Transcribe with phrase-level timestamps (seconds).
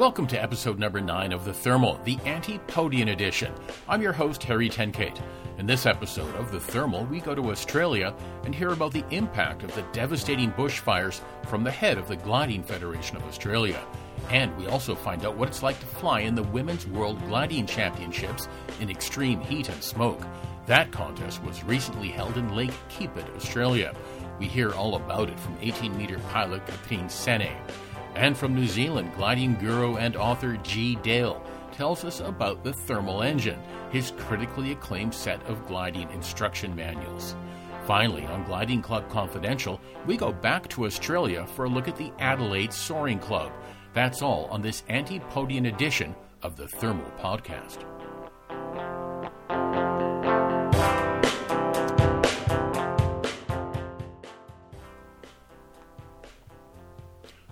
[0.00, 3.52] Welcome to episode number 9 of The Thermal, the Antipodean edition.
[3.86, 5.20] I'm your host, Harry Tenkate.
[5.58, 9.62] In this episode of The Thermal, we go to Australia and hear about the impact
[9.62, 13.78] of the devastating bushfires from the head of the Gliding Federation of Australia.
[14.30, 17.66] And we also find out what it's like to fly in the Women's World Gliding
[17.66, 18.48] Championships
[18.80, 20.26] in extreme heat and smoke.
[20.64, 23.94] That contest was recently held in Lake Keepit, Australia.
[24.38, 27.54] We hear all about it from 18 meter pilot Katrin Senne.
[28.14, 30.96] And from New Zealand, gliding guru and author G.
[30.96, 31.42] Dale
[31.72, 33.58] tells us about the thermal engine,
[33.90, 37.34] his critically acclaimed set of gliding instruction manuals.
[37.86, 42.12] Finally, on Gliding Club Confidential, we go back to Australia for a look at the
[42.18, 43.50] Adelaide Soaring Club.
[43.94, 47.84] That's all on this Antipodean edition of the Thermal Podcast.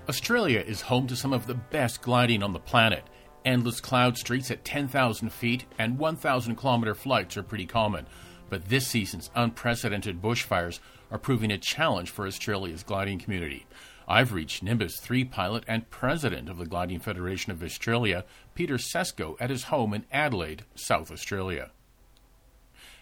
[0.09, 3.05] Australia is home to some of the best gliding on the planet.
[3.45, 8.07] Endless cloud streaks at 10,000 feet and 1,000 kilometer flights are pretty common.
[8.49, 13.67] But this season's unprecedented bushfires are proving a challenge for Australia's gliding community.
[14.09, 19.37] I've reached Nimbus 3 pilot and president of the Gliding Federation of Australia, Peter Sesko,
[19.39, 21.71] at his home in Adelaide, South Australia.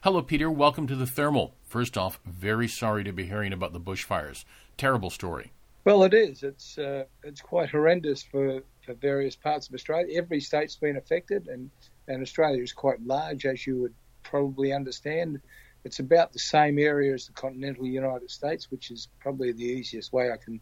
[0.02, 0.50] Hello, Peter.
[0.50, 1.54] Welcome to the Thermal.
[1.62, 4.44] First off, very sorry to be hearing about the bushfires.
[4.76, 5.52] Terrible story.
[5.86, 6.42] Well, it is.
[6.42, 10.18] It's uh, it's quite horrendous for, for various parts of Australia.
[10.18, 11.70] Every state's been affected, and,
[12.08, 15.40] and Australia is quite large, as you would probably understand.
[15.84, 20.12] It's about the same area as the continental United States, which is probably the easiest
[20.12, 20.60] way I can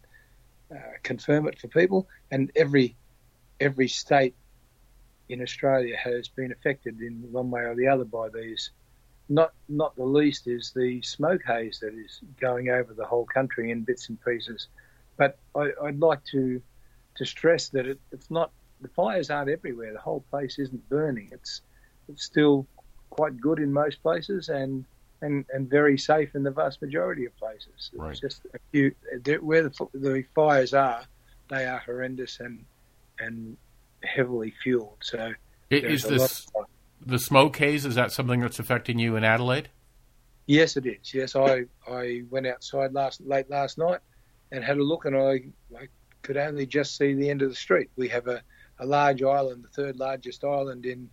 [0.70, 2.06] uh, confirm it for people.
[2.30, 2.94] And every
[3.60, 4.34] every state
[5.30, 8.72] in Australia has been affected in one way or the other by these.
[9.30, 13.70] Not not the least is the smoke haze that is going over the whole country
[13.70, 14.68] in bits and pieces.
[15.16, 16.60] But I, would like to
[17.16, 19.92] to stress that it, it's not the fires aren't everywhere.
[19.92, 21.30] The whole place isn't burning.
[21.32, 21.62] It's
[22.08, 22.66] it's still
[23.10, 24.84] quite good in most places and
[25.22, 27.90] and, and very safe in the vast majority of places.
[27.94, 28.10] Right.
[28.10, 28.94] It's just a few
[29.40, 31.04] where the, the fires are,
[31.48, 32.64] they are horrendous and
[33.18, 33.56] and
[34.02, 34.98] heavily fueled.
[35.00, 35.32] So
[35.70, 36.46] is this
[37.04, 37.86] the smoke haze?
[37.86, 39.70] Is that something that's affecting you in Adelaide?
[40.46, 41.14] Yes, it is.
[41.14, 44.00] Yes, I I went outside last late last night
[44.54, 45.42] and had a look, and I,
[45.76, 45.88] I
[46.22, 47.90] could only just see the end of the street.
[47.96, 48.40] We have a,
[48.78, 51.10] a large island, the third largest island in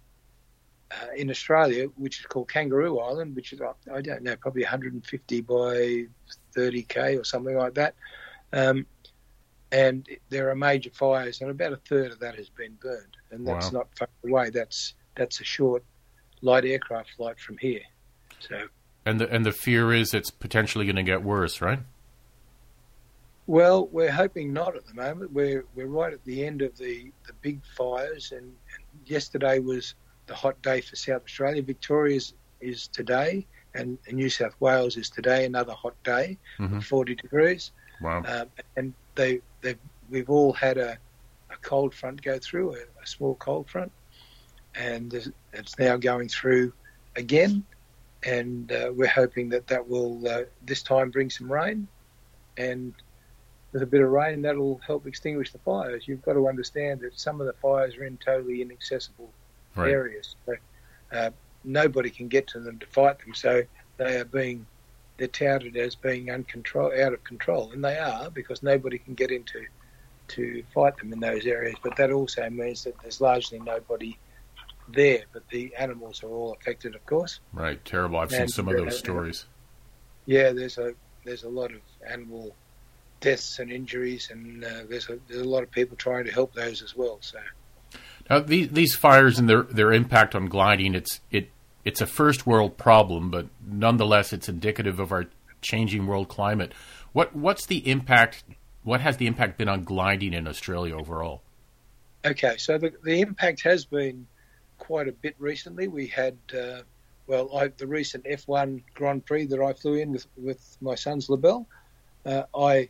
[0.92, 5.42] uh, in Australia, which is called Kangaroo Island, which is I don't know, probably 150
[5.42, 6.06] by
[6.56, 7.96] 30k or something like that.
[8.54, 8.86] Um,
[9.72, 13.48] and there are major fires, and about a third of that has been burned, and
[13.48, 13.80] that's wow.
[13.80, 14.50] not far away.
[14.50, 15.84] That's that's a short
[16.42, 17.82] light aircraft flight from here.
[18.40, 18.68] So.
[19.06, 21.80] And the and the fear is it's potentially going to get worse, right?
[23.48, 25.32] Well, we're hoping not at the moment.
[25.32, 29.96] We're we're right at the end of the, the big fires, and, and yesterday was
[30.28, 31.62] the hot day for South Australia.
[31.62, 36.80] Victoria is, is today, and, and, New South Wales is today another hot day, mm-hmm.
[36.80, 37.72] 40 degrees.
[38.02, 38.24] Wow!
[38.26, 38.48] Um,
[38.78, 39.76] and they they
[40.10, 40.98] we've all had a,
[41.50, 43.92] a cold front go through, a, a small cold front,
[44.76, 46.74] and it's now going through
[47.16, 47.66] again,
[48.24, 51.88] and uh, we're hoping that that will uh, this time bring some rain,
[52.58, 52.94] and
[53.72, 56.08] with a bit of rain, that'll help extinguish the fires.
[56.08, 59.32] You've got to understand that some of the fires are in totally inaccessible
[59.76, 59.92] right.
[59.92, 60.36] areas.
[60.46, 60.56] So,
[61.12, 61.30] uh,
[61.64, 63.34] nobody can get to them to fight them.
[63.34, 63.64] So
[63.98, 64.66] they are being
[65.18, 69.32] they're touted as being uncontrol out of control, and they are because nobody can get
[69.32, 69.66] into
[70.30, 71.76] to fight them in those areas.
[71.84, 74.18] But that also means that there's largely nobody
[74.88, 77.40] there, but the animals are all affected, of course.
[77.54, 78.18] Right, terrible.
[78.18, 79.46] I've and, seen some of those uh, stories.
[80.26, 80.94] Yeah, there's a
[81.24, 82.56] there's a lot of animal
[83.22, 86.54] deaths and injuries, and uh, there's a there's a lot of people trying to help
[86.54, 87.20] those as well.
[87.22, 87.40] So
[88.30, 91.50] now these these fires and their their impact on gliding, it's it
[91.86, 95.26] it's a first world problem, but nonetheless, it's indicative of our
[95.62, 96.74] changing world climate.
[97.14, 98.44] What what's the impact?
[98.84, 101.42] What has the impact been on gliding in Australia overall?
[102.26, 104.28] Okay, so the the impact has been
[104.78, 105.88] quite a bit recently.
[105.88, 106.38] We had.
[106.54, 106.82] Uh,
[107.28, 111.30] well, I, the recent F1 Grand Prix that I flew in with, with my son's
[111.30, 111.66] LaBelle,
[112.26, 112.90] uh, I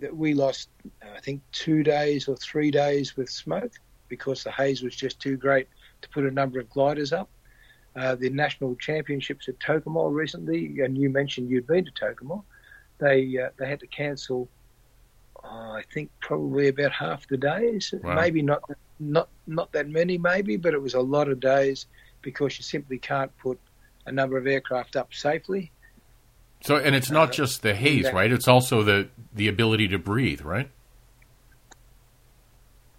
[0.00, 0.68] that we lost,
[1.02, 3.72] I think, two days or three days with smoke
[4.08, 5.68] because the haze was just too great
[6.02, 7.28] to put a number of gliders up.
[7.96, 12.42] Uh, the national championships at Tocumwal recently, and you mentioned you'd been to Tocumwal,
[12.98, 14.48] they uh, they had to cancel.
[15.44, 18.14] Uh, I think probably about half the days, wow.
[18.14, 18.62] maybe not
[18.98, 21.86] not not that many, maybe, but it was a lot of days
[22.22, 23.60] because you simply can't put
[24.06, 25.70] a number of aircraft up safely.
[26.64, 28.32] So, and it's not just the haze, right?
[28.32, 30.70] It's also the the ability to breathe, right?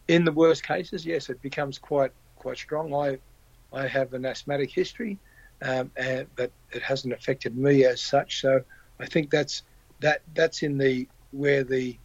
[0.07, 2.93] in the worst cases, yes, it becomes quite quite strong.
[2.93, 3.17] I
[3.73, 5.17] I have an asthmatic history,
[5.61, 8.41] um, and, but it hasn't affected me as such.
[8.41, 8.61] So
[8.99, 9.63] I think that's
[9.99, 11.97] that that's in the where the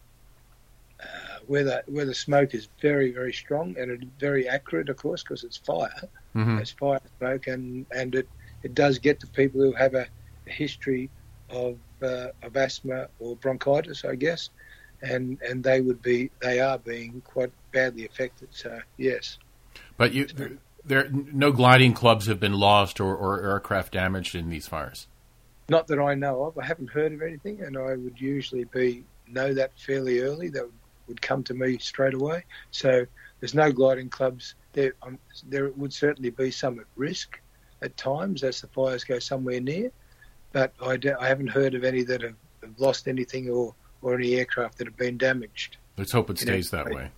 [0.99, 4.97] uh, where the where the smoke is very very strong and it's very accurate, of
[4.97, 6.09] course, because it's fire.
[6.35, 6.59] Mm-hmm.
[6.59, 8.27] It's fire smoke, and and it
[8.63, 10.07] it does get to people who have a,
[10.47, 11.09] a history
[11.51, 14.49] of uh, of asthma or bronchitis, I guess,
[15.01, 18.49] and and they would be they are being quite badly affected.
[18.51, 19.37] So yes,
[19.97, 20.27] but you
[20.83, 25.07] there no gliding clubs have been lost or, or aircraft damaged in these fires.
[25.69, 26.57] Not that I know of.
[26.57, 30.49] I haven't heard of anything, and I would usually be know that fairly early.
[30.49, 30.73] That would,
[31.07, 32.43] would come to me straight away.
[32.71, 33.05] So
[33.39, 34.55] there's no gliding clubs.
[34.73, 37.39] There, um, there would certainly be some at risk
[37.81, 39.91] at times as the fires go somewhere near,
[40.51, 44.35] but I, I haven't heard of any that have, have, lost anything or, or any
[44.35, 45.77] aircraft that have been damaged.
[45.97, 47.09] Let's hope it stays that way.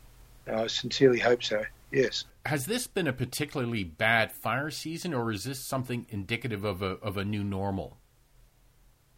[0.52, 1.64] I sincerely hope so.
[1.92, 2.26] Yes.
[2.46, 6.98] Has this been a particularly bad fire season, or is this something indicative of a
[7.02, 7.98] of a new normal?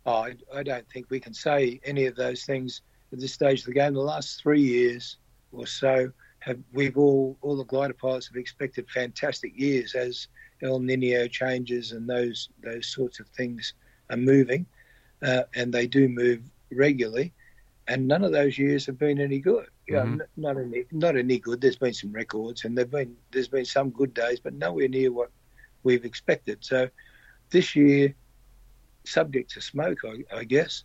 [0.05, 3.61] Oh, I, I don't think we can say any of those things at this stage
[3.61, 3.93] of the game.
[3.93, 5.17] The last three years
[5.51, 10.27] or so have we've all all the glider pilots have expected fantastic years as
[10.61, 13.73] El Nino changes and those those sorts of things
[14.09, 14.65] are moving,
[15.21, 16.41] uh, and they do move
[16.71, 17.33] regularly,
[17.87, 19.67] and none of those years have been any good.
[19.87, 20.21] You mm-hmm.
[20.35, 21.61] not any not any good.
[21.61, 25.11] There's been some records, and there've been there's been some good days, but nowhere near
[25.11, 25.29] what
[25.83, 26.59] we've expected.
[26.61, 26.89] So
[27.51, 28.15] this year,
[29.05, 30.83] subject to smoke, I, I guess,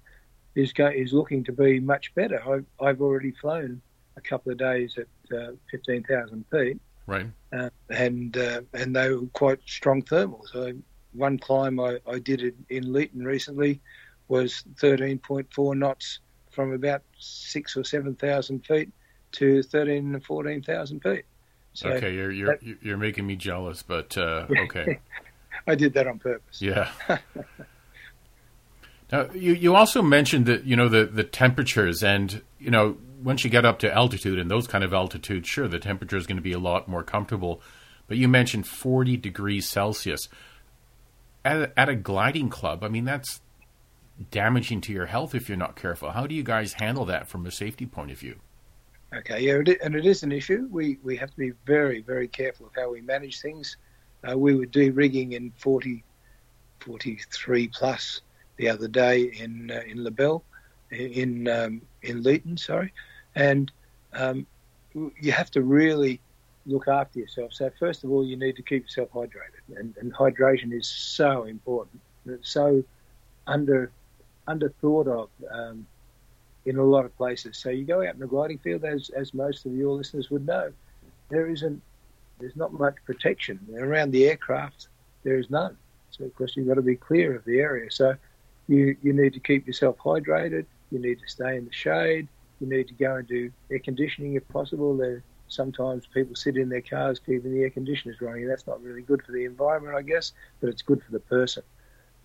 [0.55, 2.43] is go, is looking to be much better.
[2.49, 3.81] I've, I've already flown
[4.17, 7.27] a couple of days at uh, 15,000 feet, right?
[7.53, 10.55] Uh, and uh, and they were quite strong thermals.
[10.55, 10.75] I,
[11.13, 13.81] one climb I, I did in, in Leeton recently
[14.29, 16.21] was 13.4 knots
[16.51, 18.91] from about six or seven thousand feet
[19.33, 21.25] to thirteen and fourteen thousand feet.
[21.73, 24.99] So okay, you're you're that, you're making me jealous, but uh, okay.
[25.67, 26.61] I did that on purpose.
[26.61, 26.91] Yeah.
[29.13, 33.45] now you you also mentioned that you know the the temperatures and you know once
[33.45, 36.37] you get up to altitude and those kind of altitudes, sure the temperature is going
[36.37, 37.61] to be a lot more comfortable.
[38.09, 40.29] But you mentioned 40 degrees Celsius
[41.45, 42.83] at a, at a gliding club.
[42.83, 43.41] I mean that's
[44.31, 46.11] damaging to your health if you're not careful.
[46.11, 48.37] How do you guys handle that from a safety point of view?
[49.15, 50.69] Okay, yeah, and it is an issue.
[50.71, 53.77] We we have to be very very careful of how we manage things.
[54.29, 56.05] Uh, we were de-rigging in 40,
[56.81, 58.21] 43 plus
[58.57, 60.45] the other day in uh, in LaBelle,
[60.91, 62.93] in um, in Leeton, sorry,
[63.35, 63.73] and
[64.13, 64.47] um,
[64.95, 66.21] you have to really
[66.67, 67.53] look after yourself.
[67.53, 71.45] So first of all, you need to keep yourself hydrated, and, and hydration is so
[71.45, 72.01] important.
[72.27, 72.85] It's so
[73.47, 73.91] under
[74.49, 75.87] underthought of um,
[76.65, 77.57] in a lot of places.
[77.57, 80.47] So you go out in the gliding field, as as most of your listeners would
[80.47, 80.73] know,
[81.29, 81.83] there isn't
[82.39, 84.89] there's not much protection around the aircraft.
[85.23, 85.77] There is none.
[86.11, 87.91] So of course you've got to be clear of the area.
[87.91, 88.15] So
[88.69, 90.67] you you need to keep yourself hydrated.
[90.91, 92.29] You need to stay in the shade.
[92.61, 94.97] You need to go and do air conditioning if possible.
[94.97, 98.47] There sometimes people sit in their cars keeping the air conditioners running.
[98.47, 101.63] That's not really good for the environment, I guess, but it's good for the person.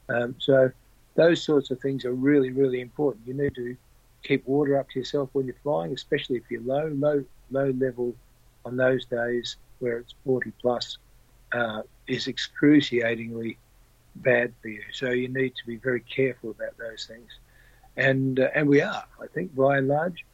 [0.10, 0.72] Um, so
[1.16, 3.28] those sorts of things are really, really important.
[3.28, 3.76] You need to
[4.24, 8.16] keep water up to yourself when you're flying, especially if you're low, low, low level
[8.66, 10.98] on those days where it's 40 plus
[11.52, 13.58] uh, is excruciatingly
[14.16, 14.82] bad for you.
[14.94, 17.30] So you need to be very careful about those things,
[17.98, 20.26] and uh, and we are, I think, by and large.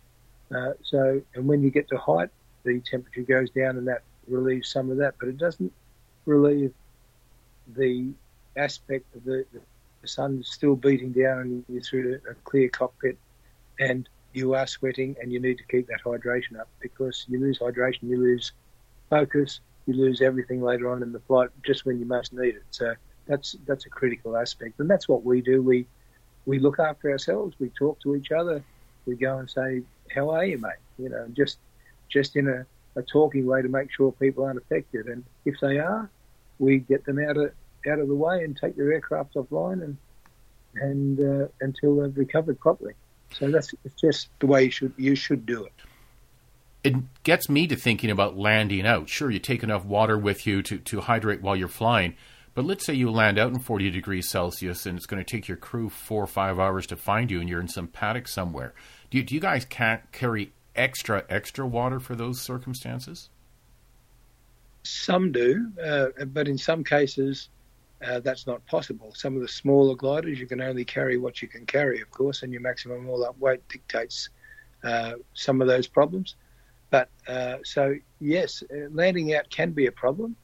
[0.54, 2.30] Uh, so and when you get to height,
[2.64, 5.72] the temperature goes down, and that relieves some of that, but it doesn't
[6.26, 6.74] relieve
[7.76, 8.12] the
[8.58, 9.46] aspect of the,
[10.02, 13.18] the sun's still beating down and you're through a clear cockpit
[13.80, 17.60] and you are sweating and you need to keep that hydration up because you lose
[17.60, 18.52] hydration, you lose
[19.10, 22.64] focus, you lose everything later on in the flight just when you most need it.
[22.72, 22.94] So
[23.28, 25.62] that's that's a critical aspect, and that's what we do.
[25.62, 25.86] We
[26.46, 27.56] we look after ourselves.
[27.60, 28.64] We talk to each other.
[29.06, 31.60] We go and say, "How are you, mate?" You know, just
[32.12, 32.66] just in a,
[33.00, 35.08] a talking way to make sure people aren't affected.
[35.08, 36.10] And if they are,
[36.60, 37.52] we get them out of
[37.90, 39.98] out of the way and take their aircraft offline and
[40.76, 42.94] and uh, until they've recovered properly.
[43.34, 45.74] So that's it's just the way you should you should do it.
[46.84, 49.08] It gets me to thinking about landing out.
[49.08, 52.16] Sure, you take enough water with you to, to hydrate while you're flying,
[52.56, 55.48] but let's say you land out in 40 degrees Celsius and it's going to take
[55.48, 58.74] your crew four or five hours to find you and you're in some paddock somewhere.
[59.12, 63.30] Do you, do you guys can't carry extra, extra water for those circumstances?
[64.84, 67.50] Some do, uh, but in some cases,
[68.06, 69.14] uh, that's not possible.
[69.14, 72.42] Some of the smaller gliders, you can only carry what you can carry, of course,
[72.42, 74.30] and your maximum all-up weight dictates
[74.84, 76.36] uh, some of those problems.
[76.90, 80.36] But uh, so yes, uh, landing out can be a problem.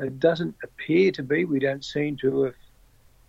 [0.00, 1.44] It doesn't appear to be.
[1.44, 2.54] We don't seem to have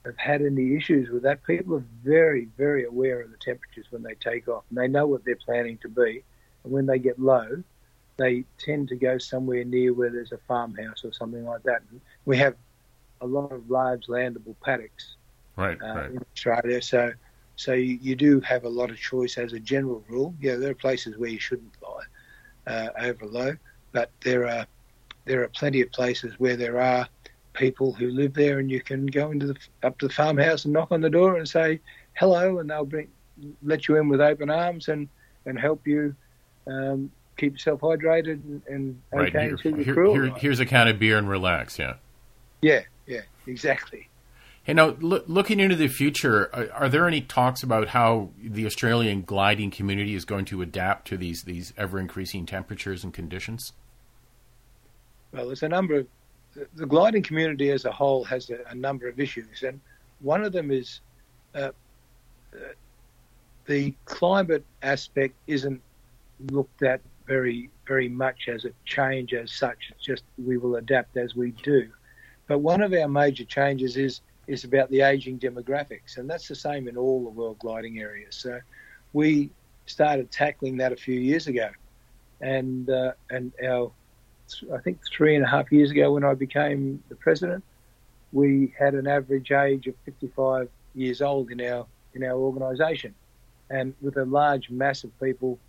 [0.06, 1.44] have had any issues with that.
[1.44, 5.06] People are very, very aware of the temperatures when they take off, and they know
[5.08, 6.24] what they're planning to be.
[6.64, 7.64] And when they get low,
[8.18, 11.82] they tend to go somewhere near where there's a farmhouse or something like that.
[11.90, 12.56] And we have
[13.22, 15.16] a lot of large landable paddocks
[15.56, 16.12] right, uh, right.
[16.12, 17.12] in Australia, so
[17.56, 20.34] so you, you, do have a lot of choice as a general rule.
[20.40, 22.04] Yeah, there are places where you shouldn't fly
[22.68, 23.58] uh, over low,
[23.92, 24.66] but there are
[25.26, 27.06] there are plenty of places where there are
[27.52, 30.74] people who live there, and you can go into the up to the farmhouse and
[30.74, 31.82] knock on the door and say
[32.14, 33.10] hello, and they'll bring
[33.62, 35.10] let you in with open arms and
[35.46, 36.16] and help you
[36.68, 39.30] um, keep yourself hydrated and, and right.
[39.30, 40.14] okay Here, until here, cruel.
[40.14, 41.80] here, here's a can of beer and relax.
[41.80, 41.96] Yeah.
[42.62, 44.10] Yeah, yeah, exactly.
[44.64, 48.66] Hey, now lo- looking into the future, are, are, there any talks about how the
[48.66, 53.74] Australian gliding community is going to adapt to these these ever increasing temperatures and conditions?
[55.32, 56.08] Well, there's a number of
[56.76, 59.80] the gliding community as a whole has a, a number of issues, and
[60.20, 61.00] one of them is
[61.56, 61.72] uh,
[62.54, 62.58] uh,
[63.66, 65.82] the climate aspect isn't
[66.52, 69.92] looked at very very much as a change as such.
[69.92, 71.90] It's just we will adapt as we do.
[72.48, 76.56] But one of our major changes is is about the aging demographics, and that's the
[76.56, 78.36] same in all the world gliding areas.
[78.36, 78.60] So
[79.14, 79.52] we
[79.86, 81.70] started tackling that a few years ago,
[82.42, 83.92] and uh, and our
[84.74, 87.64] I think three and a half years ago when I became the president,
[88.32, 93.14] we had an average age of 55 years old in our in our organisation,
[93.70, 95.60] and with a large mass of people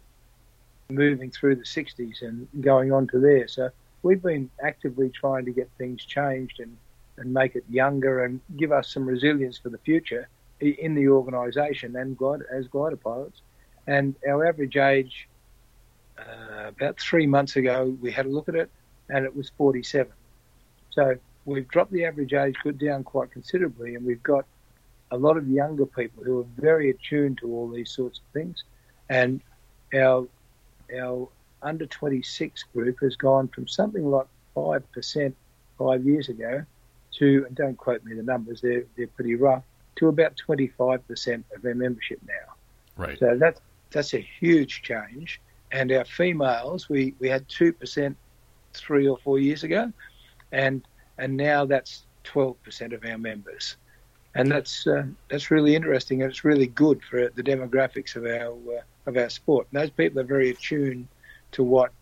[0.91, 3.49] moving through the 60s and going on to there.
[3.49, 3.71] So
[4.03, 6.77] we've been actively trying to get things changed and,
[7.17, 10.29] and make it younger and give us some resilience for the future
[10.61, 13.41] in the organisation and glide, as glider pilots.
[13.87, 15.29] And our average age
[16.19, 18.71] uh, about three months ago, we had a look at it,
[19.09, 20.13] and it was 47.
[20.91, 24.45] So we've dropped the average age down quite considerably, and we've got
[25.11, 28.63] a lot of younger people who are very attuned to all these sorts of things.
[29.09, 29.41] And
[29.95, 30.29] our
[30.99, 31.29] our
[31.63, 35.33] under 26 group has gone from something like 5%
[35.79, 36.65] five years ago
[37.19, 39.63] to, and don't quote me the numbers, they're, they're pretty rough,
[39.97, 42.55] to about 25% of our membership now.
[42.97, 43.19] Right.
[43.19, 45.41] So that's, that's a huge change
[45.73, 48.17] and our females we, we had two percent
[48.75, 49.93] three or four years ago,
[50.53, 50.83] and
[51.19, 53.77] and now that's twelve percent of our members,
[54.35, 58.53] and that's uh, that's really interesting and it's really good for the demographics of our
[58.77, 59.67] uh, of our sport.
[59.73, 61.09] And those people are very attuned
[61.53, 61.93] to what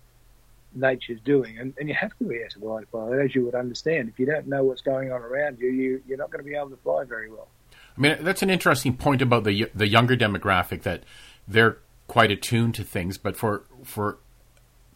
[0.74, 4.08] nature's doing, and, and you have to be a glider pilot, as you would understand.
[4.08, 6.56] If you don't know what's going on around you, you you're not going to be
[6.56, 7.48] able to fly very well.
[7.96, 11.04] I mean, that's an interesting point about the the younger demographic that
[11.46, 13.18] they're quite attuned to things.
[13.18, 14.18] But for for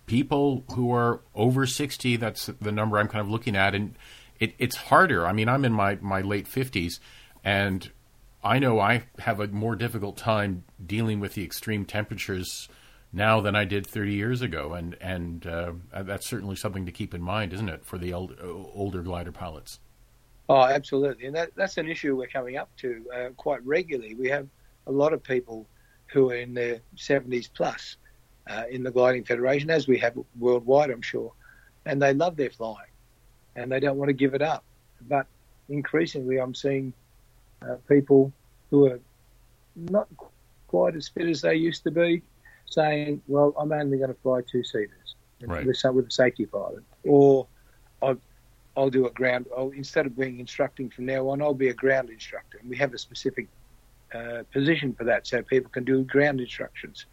[0.07, 3.97] people who are over sixty, that's the number I'm kind of looking at, and
[4.39, 5.27] it, it's harder.
[5.27, 7.01] I mean, I'm in my my late fifties,
[7.45, 7.91] and
[8.43, 12.69] I know I have a more difficult time dealing with the extreme temperatures
[13.13, 15.73] now than I did 30 years ago, and and uh,
[16.03, 19.81] that's certainly something to keep in mind, isn't it, for the old, older glider pilots?
[20.49, 24.15] Oh, absolutely, and that, that's an issue we're coming up to uh, quite regularly.
[24.15, 24.49] We have
[24.87, 25.67] a lot of people
[26.07, 27.97] who are in their 70s plus
[28.51, 31.33] uh, in the Gliding Federation, as we have worldwide, I'm sure,
[31.87, 32.89] and they love their flying
[33.57, 34.65] and they don't want to give it up.
[35.09, 35.27] But
[35.69, 36.93] increasingly, I'm seeing
[37.69, 38.33] uh, people
[38.71, 39.01] who are
[39.77, 40.09] not
[40.69, 42.23] quite as fit as they used to be
[42.67, 45.65] saying, "Well, I'm only going to fly two seaters right.
[45.67, 47.47] with, with a safety pilot, or
[48.03, 48.17] I'll,
[48.77, 49.47] I'll do a ground.
[49.57, 52.77] I'll, instead of being instructing from now on, I'll be a ground instructor." And we
[52.77, 53.49] have a specific
[54.15, 57.07] uh, position for that, so people can do ground instructions,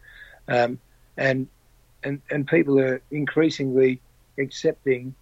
[0.48, 0.78] um,
[1.16, 1.46] and
[2.02, 4.00] and and people are increasingly
[4.38, 5.14] accepting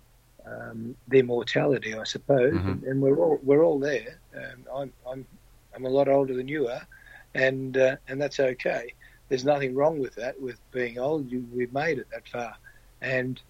[0.49, 2.69] um, their mortality, I suppose, Mhm.
[2.69, 4.21] and, and we're all we're all there.
[4.37, 5.27] Um, I'm I'm
[5.75, 6.87] I'm a lot older than you are,
[7.35, 8.95] and uh, and that's okay.
[9.29, 10.41] There's nothing wrong with that.
[10.41, 12.55] With being old, you, we've made it that far,
[13.01, 13.41] and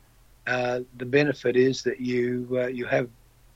[0.46, 3.08] uh, the benefit is that you uh, you have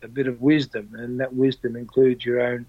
[0.02, 2.66] a bit of wisdom, and that wisdom includes your own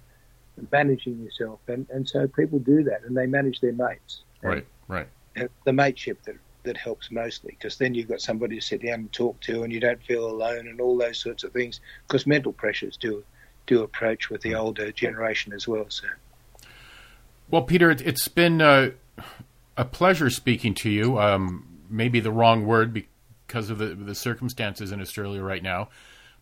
[0.71, 4.23] managing yourself, and and so people do that, and they manage their mates.
[4.41, 5.07] Right, right.
[5.35, 8.96] And the mateship that that helps mostly because then you've got somebody to sit down
[8.96, 11.79] and talk to, and you don't feel alone, and all those sorts of things.
[12.08, 13.24] Because mental pressures do
[13.65, 15.86] do approach with the older generation as well.
[15.89, 16.08] So,
[17.50, 18.91] Well, Peter, it, it's been uh,
[19.77, 21.20] a pleasure speaking to you.
[21.20, 25.89] Um, maybe the wrong word because of the, the circumstances in Australia right now,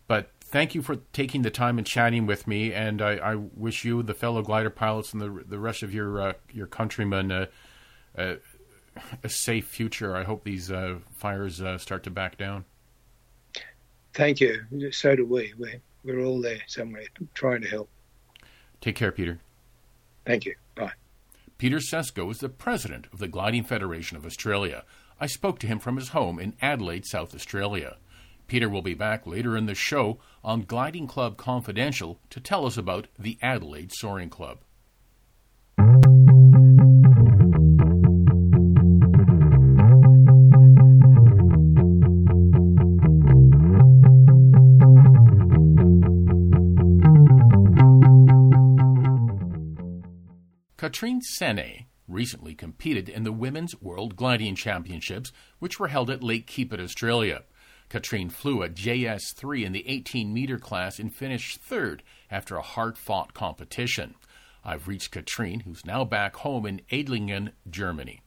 [0.08, 2.72] but thank you for taking the time and chatting with me.
[2.72, 6.20] And I, I wish you, the fellow glider pilots, and the the rest of your
[6.20, 7.46] uh, your countrymen uh,
[8.16, 8.34] uh,
[9.22, 10.16] a safe future.
[10.16, 12.64] I hope these uh, fires uh, start to back down.
[14.14, 14.62] Thank you.
[14.90, 15.54] So do we.
[15.58, 17.88] We're, we're all there somewhere trying to help.
[18.80, 19.38] Take care, Peter.
[20.26, 20.54] Thank you.
[20.74, 20.92] Bye.
[21.58, 24.84] Peter Sesko is the president of the Gliding Federation of Australia.
[25.20, 27.96] I spoke to him from his home in Adelaide, South Australia.
[28.48, 32.76] Peter will be back later in the show on Gliding Club Confidential to tell us
[32.76, 34.58] about the Adelaide Soaring Club.
[50.92, 56.46] Katrin Senne recently competed in the Women's World Gliding Championships, which were held at Lake
[56.46, 57.44] Keepit, Australia.
[57.88, 62.98] Katrin flew a JS3 in the 18 meter class and finished third after a hard
[62.98, 64.16] fought competition.
[64.62, 68.20] I've reached Katrin, who's now back home in Adlingen, Germany.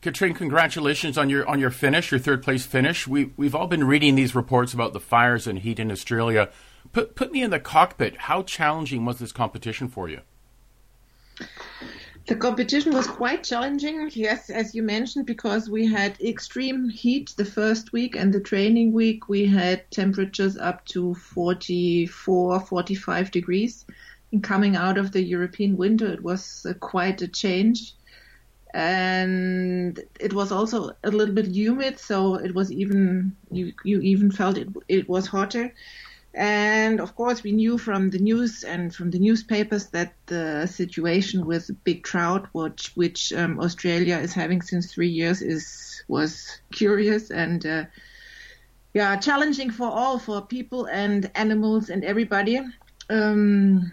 [0.00, 3.08] Katrin, congratulations on your on your finish, your third place finish.
[3.08, 6.50] We we've all been reading these reports about the fires and heat in Australia.
[6.92, 8.16] Put put me in the cockpit.
[8.16, 10.20] How challenging was this competition for you?
[12.26, 17.44] The competition was quite challenging, yes, as you mentioned, because we had extreme heat the
[17.44, 23.84] first week and the training week we had temperatures up to 44, 45 degrees.
[24.32, 27.94] And coming out of the European winter, it was uh, quite a change.
[28.72, 34.30] And it was also a little bit humid, so it was even, you, you even
[34.30, 35.74] felt it, it was hotter.
[36.34, 41.46] And of course, we knew from the news and from the newspapers that the situation
[41.46, 47.30] with big trout, which, which um, Australia is having since three years, is was curious
[47.30, 47.84] and uh,
[48.94, 52.60] yeah, challenging for all, for people and animals and everybody.
[53.10, 53.92] Um,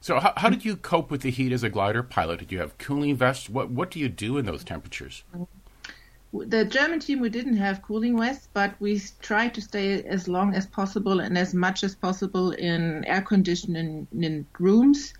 [0.00, 2.38] so, how, how did you cope with the heat as a glider pilot?
[2.40, 3.50] Did you have cooling vests?
[3.50, 5.24] What what do you do in those temperatures?
[6.32, 10.54] The German team we didn't have cooling vests, but we tried to stay as long
[10.54, 15.12] as possible and as much as possible in air conditioned in rooms.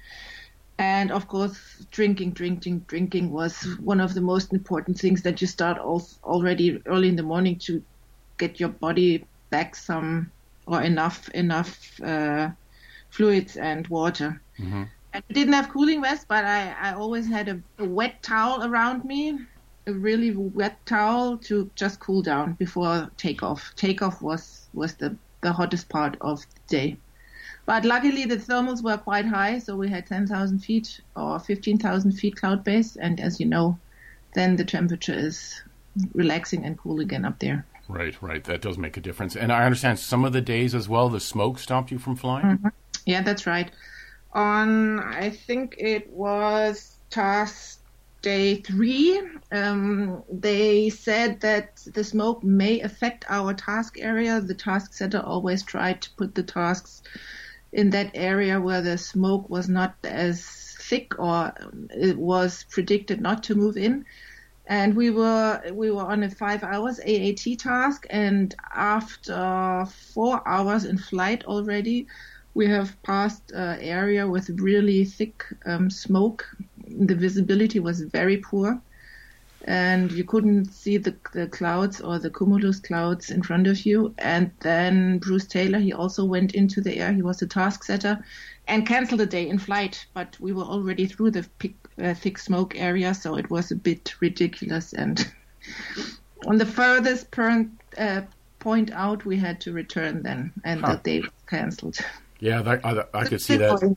[0.78, 5.46] And of course, drinking, drinking, drinking was one of the most important things that you
[5.46, 7.82] start already early in the morning to
[8.38, 10.30] get your body back some
[10.66, 12.48] or enough enough uh,
[13.10, 14.40] fluids and water.
[14.58, 14.84] Mm-hmm.
[15.12, 19.04] I didn't have cooling vests, but I, I always had a, a wet towel around
[19.04, 19.38] me
[19.86, 23.72] a really wet towel to just cool down before takeoff.
[23.76, 26.96] Takeoff was was the the hottest part of the day.
[27.66, 32.36] But luckily the thermals were quite high, so we had 10,000 feet or 15,000 feet
[32.36, 33.78] cloud base, and as you know,
[34.34, 35.62] then the temperature is
[36.14, 37.64] relaxing and cool again up there.
[37.88, 38.42] Right, right.
[38.44, 39.36] That does make a difference.
[39.36, 42.46] And I understand some of the days as well, the smoke stopped you from flying?
[42.46, 42.68] Mm-hmm.
[43.06, 43.70] Yeah, that's right.
[44.32, 47.79] On, I think it was task
[48.22, 49.20] day three,
[49.52, 54.40] um, they said that the smoke may affect our task area.
[54.40, 57.02] The task center always tried to put the tasks
[57.72, 60.44] in that area where the smoke was not as
[60.80, 61.52] thick or
[61.90, 64.04] it was predicted not to move in.
[64.66, 70.84] And we were we were on a five hours AAT task, and after four hours
[70.84, 72.06] in flight already,
[72.54, 76.46] we have passed an area with really thick um, smoke
[76.98, 78.80] the visibility was very poor
[79.64, 84.14] and you couldn't see the, the clouds or the cumulus clouds in front of you.
[84.18, 87.12] And then Bruce Taylor, he also went into the air.
[87.12, 88.24] He was a task setter
[88.68, 90.06] and canceled the day in flight.
[90.14, 93.76] But we were already through the pick, uh, thick smoke area, so it was a
[93.76, 94.94] bit ridiculous.
[94.94, 95.30] And
[96.46, 98.22] on the furthest per, uh,
[98.60, 100.92] point out, we had to return then, and huh.
[100.92, 101.98] the day was canceled.
[102.38, 103.96] Yeah, that, I, I could see that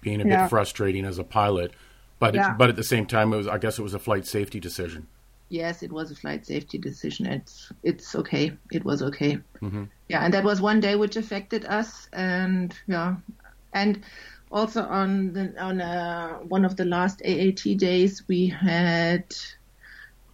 [0.00, 0.42] being a yeah.
[0.42, 1.72] bit frustrating as a pilot.
[2.18, 2.52] But yeah.
[2.52, 4.60] it, but at the same time, it was I guess it was a flight safety
[4.60, 5.06] decision.
[5.50, 7.26] Yes, it was a flight safety decision.
[7.26, 8.52] It's it's okay.
[8.70, 9.38] It was okay.
[9.62, 9.84] Mm-hmm.
[10.08, 13.16] Yeah, and that was one day which affected us, and yeah,
[13.72, 14.02] and
[14.50, 19.34] also on the on uh, one of the last AAT days we had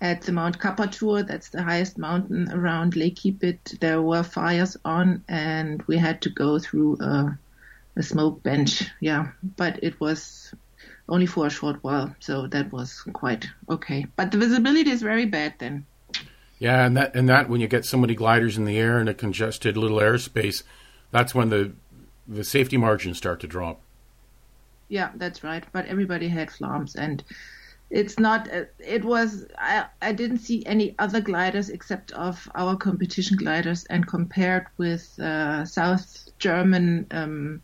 [0.00, 1.26] at the Mount Kaputar.
[1.26, 3.78] That's the highest mountain around Lake Keepit.
[3.80, 7.38] There were fires on, and we had to go through a,
[7.96, 8.84] a smoke bench.
[9.00, 10.52] Yeah, but it was
[11.08, 12.14] only for a short while.
[12.20, 14.06] So that was quite okay.
[14.16, 15.86] But the visibility is very bad then.
[16.58, 19.08] Yeah, and that and that when you get so many gliders in the air in
[19.08, 20.62] a congested little airspace,
[21.10, 21.72] that's when the
[22.26, 23.80] the safety margins start to drop.
[24.88, 25.64] Yeah, that's right.
[25.72, 27.22] But everybody had FLARMs, and
[27.90, 28.48] it's not.
[28.78, 29.46] It was.
[29.58, 35.18] I I didn't see any other gliders except of our competition gliders, and compared with
[35.18, 37.06] uh, South German.
[37.10, 37.62] Um,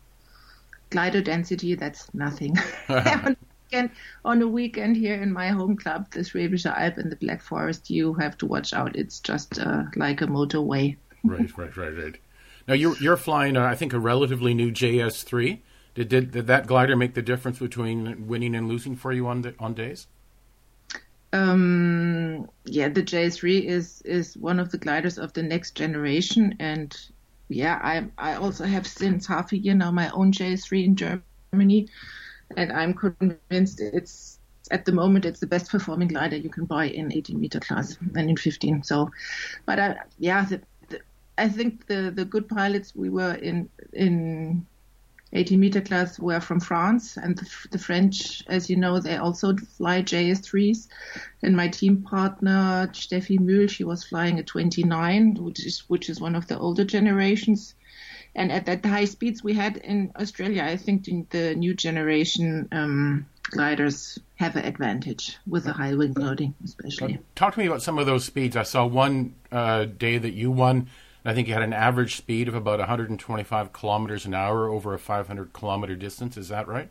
[0.91, 2.55] glider density, that's nothing.
[3.71, 3.89] weekend,
[4.25, 7.89] on a weekend here in my home club, the Schwäbische Alb in the Black Forest,
[7.89, 8.95] you have to watch out.
[8.95, 10.97] It's just uh, like a motorway.
[11.23, 12.17] right, right, right, right.
[12.67, 15.59] Now you're you're flying, uh, I think, a relatively new JS3.
[15.95, 19.41] Did, did did that glider make the difference between winning and losing for you on
[19.41, 20.07] the, on days?
[21.33, 26.95] Um, yeah, the JS3 is is one of the gliders of the next generation, and
[27.51, 31.87] yeah, I I also have since half a year now my own JS3 in Germany,
[32.55, 34.39] and I'm convinced it's
[34.71, 37.97] at the moment it's the best performing glider you can buy in 18 meter class
[38.15, 38.83] and in 15.
[38.83, 39.09] So,
[39.65, 41.01] but I, yeah, the, the,
[41.37, 44.65] I think the the good pilots we were in in
[45.33, 49.55] 80 meter class were from France, and the, the, French, as you know, they also
[49.55, 50.87] fly JS3s.
[51.41, 56.19] And my team partner Steffi Mühl, she was flying a 29, which is which is
[56.19, 57.75] one of the older generations.
[58.35, 63.25] And at that high speeds we had in Australia, I think the new generation um,
[63.43, 67.19] gliders have an advantage with the high wing loading, especially.
[67.35, 68.55] Talk to me about some of those speeds.
[68.55, 70.89] I saw one uh, day that you won
[71.23, 74.99] I think you had an average speed of about 125 kilometers an hour over a
[74.99, 76.35] 500 kilometer distance.
[76.35, 76.89] Is that right?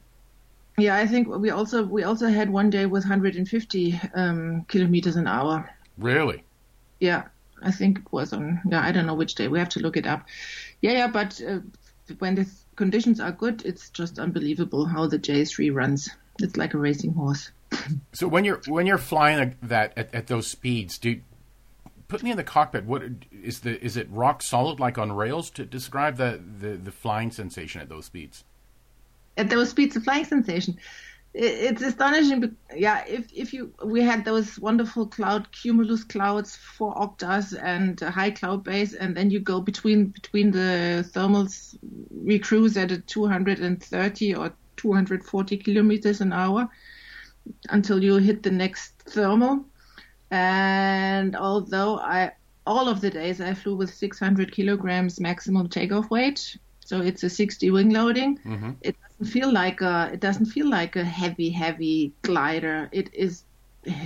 [0.78, 5.26] Yeah, I think we also we also had one day with 150 um, kilometers an
[5.26, 5.68] hour.
[5.98, 6.44] Really?
[7.00, 7.24] Yeah,
[7.62, 8.60] I think it was on.
[8.70, 9.48] Yeah, I don't know which day.
[9.48, 10.26] We have to look it up.
[10.80, 11.58] Yeah, yeah, but uh,
[12.18, 16.08] when the conditions are good, it's just unbelievable how the JS3 runs.
[16.38, 17.50] It's like a racing horse.
[18.12, 21.20] so when you're when you're flying that at, at those speeds, do
[22.10, 22.84] put me in the cockpit.
[22.84, 25.48] What is the is it rock solid like on rails?
[25.50, 28.44] To describe the the, the flying sensation at those speeds.
[29.36, 30.78] At those speeds, the flying sensation.
[31.32, 32.56] It's astonishing.
[32.74, 38.32] Yeah, if if you we had those wonderful cloud cumulus clouds, four octas and high
[38.32, 41.78] cloud base, and then you go between between the thermals.
[42.10, 46.68] We cruise at a 230 or 240 kilometers an hour
[47.68, 49.64] until you hit the next thermal
[50.30, 52.32] and although I
[52.66, 57.30] all of the days I flew with 600 kilograms maximum takeoff weight, so it's a
[57.30, 58.38] 60 wing loading.
[58.38, 58.70] Mm-hmm.
[58.82, 62.88] It doesn't feel like a it doesn't feel like a heavy heavy glider.
[62.92, 63.44] It is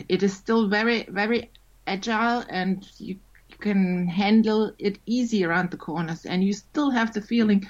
[0.09, 1.51] it is still very very
[1.87, 3.17] agile and you,
[3.49, 7.67] you can handle it easy around the corners and you still have the feeling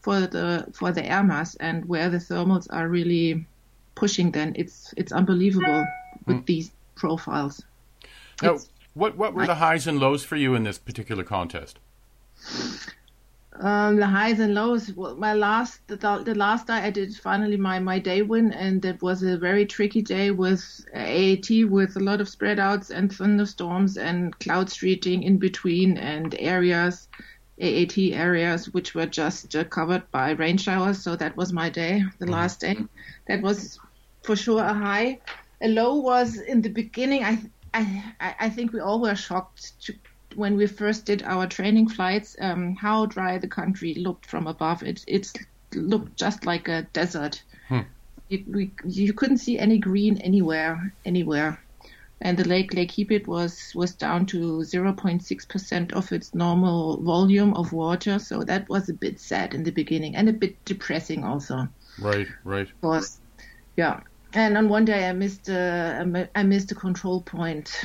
[0.00, 3.46] for the for the air mass and where the thermals are really
[3.94, 7.64] pushing then it's it's unbelievable mm with these profiles.
[8.40, 8.58] Now,
[8.94, 11.78] what what were the highs and lows for you in this particular contest?
[13.60, 14.92] Um, the highs and lows.
[14.92, 18.84] Well, my last the, the last day I did finally my my day win, and
[18.84, 23.12] it was a very tricky day with AAT with a lot of spread outs and
[23.12, 27.08] thunderstorms and cloud streeting in between and areas.
[27.60, 31.00] AAT areas which were just uh, covered by rain showers.
[31.00, 32.34] So that was my day, the mm-hmm.
[32.34, 32.76] last day.
[33.28, 33.78] That was
[34.22, 35.20] for sure a high.
[35.60, 37.22] A low was in the beginning.
[37.22, 37.38] I
[37.74, 39.94] I, I think we all were shocked to,
[40.34, 44.82] when we first did our training flights um, how dry the country looked from above.
[44.82, 45.32] It it
[45.74, 47.42] looked just like a desert.
[47.68, 47.80] Hmm.
[48.28, 51.62] You, we, you couldn't see any green anywhere anywhere,
[52.20, 57.54] and the lake Lake Keepit was was down to 0.6 percent of its normal volume
[57.54, 58.18] of water.
[58.18, 61.68] So that was a bit sad in the beginning and a bit depressing also.
[61.98, 62.68] Right, right.
[62.82, 63.18] Was
[63.76, 64.00] yeah.
[64.34, 67.84] And on one day I missed a, I missed a control point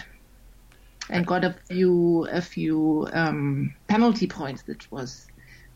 [1.10, 5.27] and got a few a few um, penalty points, which was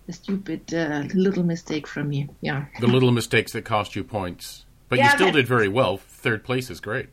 [0.07, 2.29] a stupid uh, little mistake from me.
[2.41, 2.65] Yeah.
[2.79, 5.97] The little mistakes that cost you points, but yeah, you still did very well.
[5.97, 7.09] Third place is great.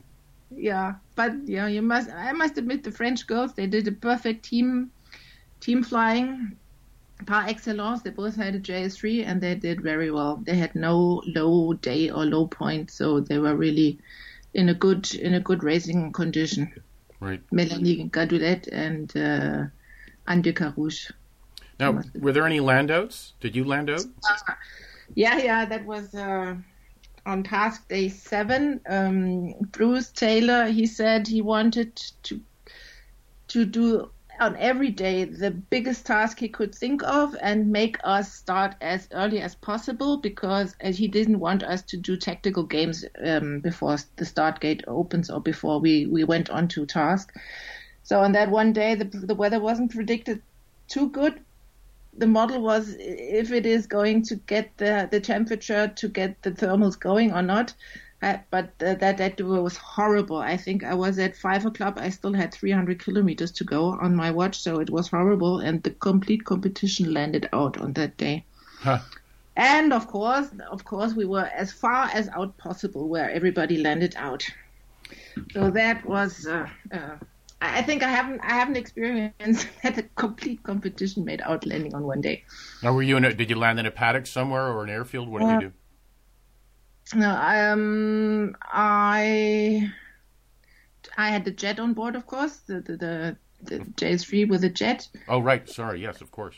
[0.51, 2.11] Yeah, but yeah, you must.
[2.11, 4.90] I must admit, the French girls they did a perfect team
[5.61, 6.57] team flying
[7.27, 10.37] par excellence, they both had a JS3 and they did very well.
[10.37, 13.99] They had no low day or low point, so they were really
[14.55, 16.73] in a good in a good racing condition.
[17.21, 17.41] Right.
[17.51, 19.67] Melanie Gadoulet and uh,
[20.27, 21.11] Anne Ducarouge.
[21.81, 23.33] Now, were there any landouts?
[23.41, 24.05] Did you land out?
[24.29, 24.55] Uh,
[25.15, 26.57] yeah, yeah, that was uh,
[27.25, 28.81] on task day seven.
[28.89, 32.41] Um, Bruce Taylor, he said he wanted to
[33.49, 38.33] to do on every day the biggest task he could think of and make us
[38.33, 43.05] start as early as possible because as he didn't want us to do tactical games
[43.24, 47.35] um, before the start gate opens or before we, we went on to task.
[48.03, 50.40] So on that one day, the, the weather wasn't predicted
[50.88, 51.40] too good.
[52.16, 56.51] The model was if it is going to get the, the temperature to get the
[56.51, 57.74] thermals going or not.
[58.21, 60.39] Uh, but uh, that that was horrible.
[60.39, 61.99] I think I was at five o'clock.
[62.01, 65.61] I still had 300 kilometers to go on my watch, so it was horrible.
[65.61, 68.45] And the complete competition landed out on that day.
[68.81, 69.01] Huh.
[69.57, 74.15] and of course, of course, we were as far as out possible where everybody landed
[74.17, 74.45] out.
[75.53, 76.47] So that was.
[76.47, 77.17] Uh, uh,
[77.61, 82.05] I think I haven't I haven't experienced that a complete competition made out landing on
[82.05, 82.45] one day.
[82.83, 85.29] Now, were you in a, did you land in a paddock somewhere or an airfield?
[85.29, 85.73] What did you do?
[87.14, 89.92] No, um, I
[91.16, 94.68] I had the jet on board, of course, the the, the, the J3 with a
[94.68, 95.09] jet.
[95.29, 95.68] Oh, right.
[95.68, 96.03] Sorry.
[96.03, 96.57] Yes, of course.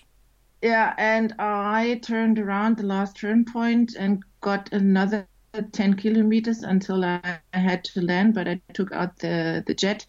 [0.62, 5.26] Yeah, and I turned around the last turn point and got another
[5.72, 10.04] 10 kilometers until I, I had to land, but I took out the, the jet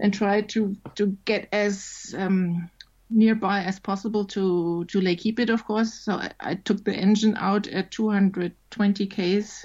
[0.00, 2.68] and tried to, to get as um,
[3.08, 5.94] nearby as possible to, to Lake Keepit, of course.
[5.94, 9.64] So I, I took the engine out at 220 Ks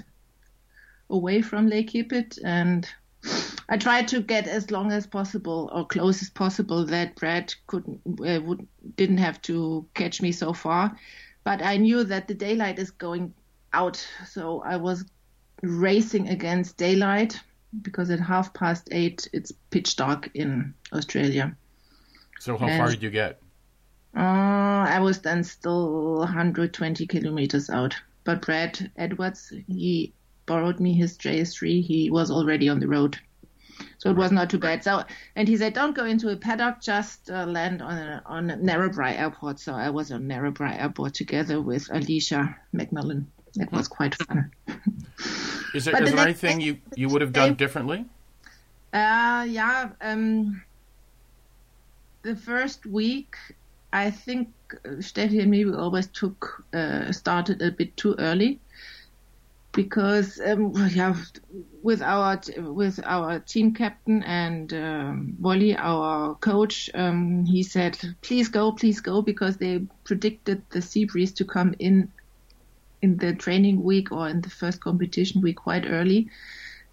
[1.10, 2.88] away from Lake Keepit and
[3.68, 8.00] I tried to get as long as possible or close as possible that Brad couldn't
[8.06, 10.96] uh, would didn't have to catch me so far,
[11.44, 13.32] but I knew that the daylight is going
[13.72, 15.04] out, so I was
[15.62, 17.38] racing against daylight
[17.82, 21.56] because at half past eight it's pitch dark in Australia.
[22.40, 23.40] So how and, far did you get?
[24.16, 24.20] Uh,
[24.88, 27.94] I was then still 120 kilometers out.
[28.24, 30.12] But Brad Edwards, he
[30.50, 31.80] borrowed me his JS3.
[31.80, 33.16] He was already on the road.
[33.98, 34.82] So it was not too bad.
[34.82, 35.04] So,
[35.36, 39.16] and he said, don't go into a paddock, just uh, land on a, on Narrabri
[39.16, 39.60] Airport.
[39.60, 43.26] So I was on Narrabri Airport together with Alicia McMillan.
[43.54, 44.50] It was quite fun.
[45.72, 48.04] Is there, is the there anything you, you would have done differently?
[48.92, 49.90] Uh, yeah.
[50.00, 50.64] Um,
[52.22, 53.36] the first week,
[53.92, 54.48] I think
[54.98, 58.58] Steffi and me we always took uh, started a bit too early
[59.72, 61.14] because um, yeah,
[61.82, 68.48] with our with our team captain and um, Wally, our coach, um, he said, "Please
[68.48, 72.10] go, please go," because they predicted the sea breeze to come in
[73.02, 76.28] in the training week or in the first competition week quite early.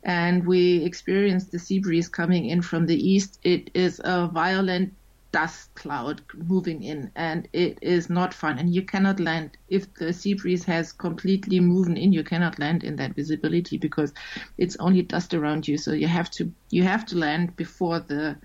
[0.03, 3.39] And we experienced the sea breeze coming in from the east.
[3.43, 4.93] It is a violent
[5.31, 8.57] dust cloud moving in and it is not fun.
[8.57, 12.83] And you cannot land if the sea breeze has completely moved in you cannot land
[12.83, 14.13] in that visibility because
[14.57, 15.77] it's only dust around you.
[15.77, 18.37] So you have to you have to land before the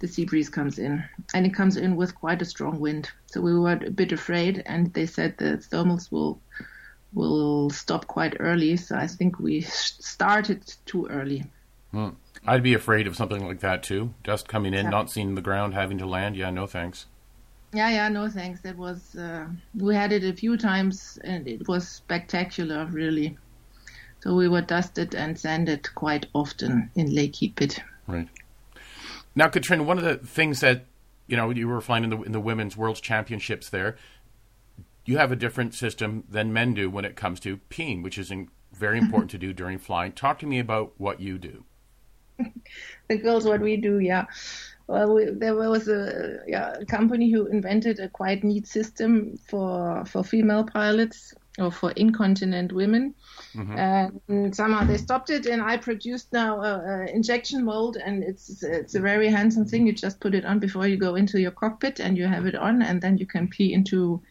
[0.00, 1.02] the sea breeze comes in.
[1.34, 3.10] And it comes in with quite a strong wind.
[3.26, 6.40] So we were a bit afraid and they said the thermals will
[7.12, 8.76] will stop quite early.
[8.76, 11.44] So i think we started too early.
[12.48, 14.14] I'd be afraid of something like that too.
[14.24, 14.90] Dust coming in, yeah.
[14.90, 16.34] not seeing the ground, having to land.
[16.34, 17.04] Yeah, no thanks.
[17.74, 18.62] Yeah, yeah, no thanks.
[18.62, 23.36] That was uh, we had it a few times, and it was spectacular, really.
[24.20, 27.80] So we were dusted and sanded quite often in Lake Keepit.
[28.06, 28.28] Right.
[29.34, 30.86] Now, Katrin, one of the things that
[31.26, 33.96] you know you were flying in the in the women's world championships there,
[35.04, 38.30] you have a different system than men do when it comes to peeing, which is
[38.30, 40.12] in, very important to do during flying.
[40.12, 41.64] Talk to me about what you do
[43.08, 44.26] the girls what we do yeah.
[44.86, 50.04] Well we, there was a yeah a company who invented a quite neat system for
[50.06, 53.14] for female pilots or for incontinent women.
[53.54, 53.78] Mm-hmm.
[53.78, 58.62] and somehow they stopped it and i produced now a, a, injection mold and it's
[58.62, 59.86] it's a very handsome thing.
[59.86, 62.54] You just put it on before you go into your cockpit and you have it
[62.54, 64.22] on and then you can pee into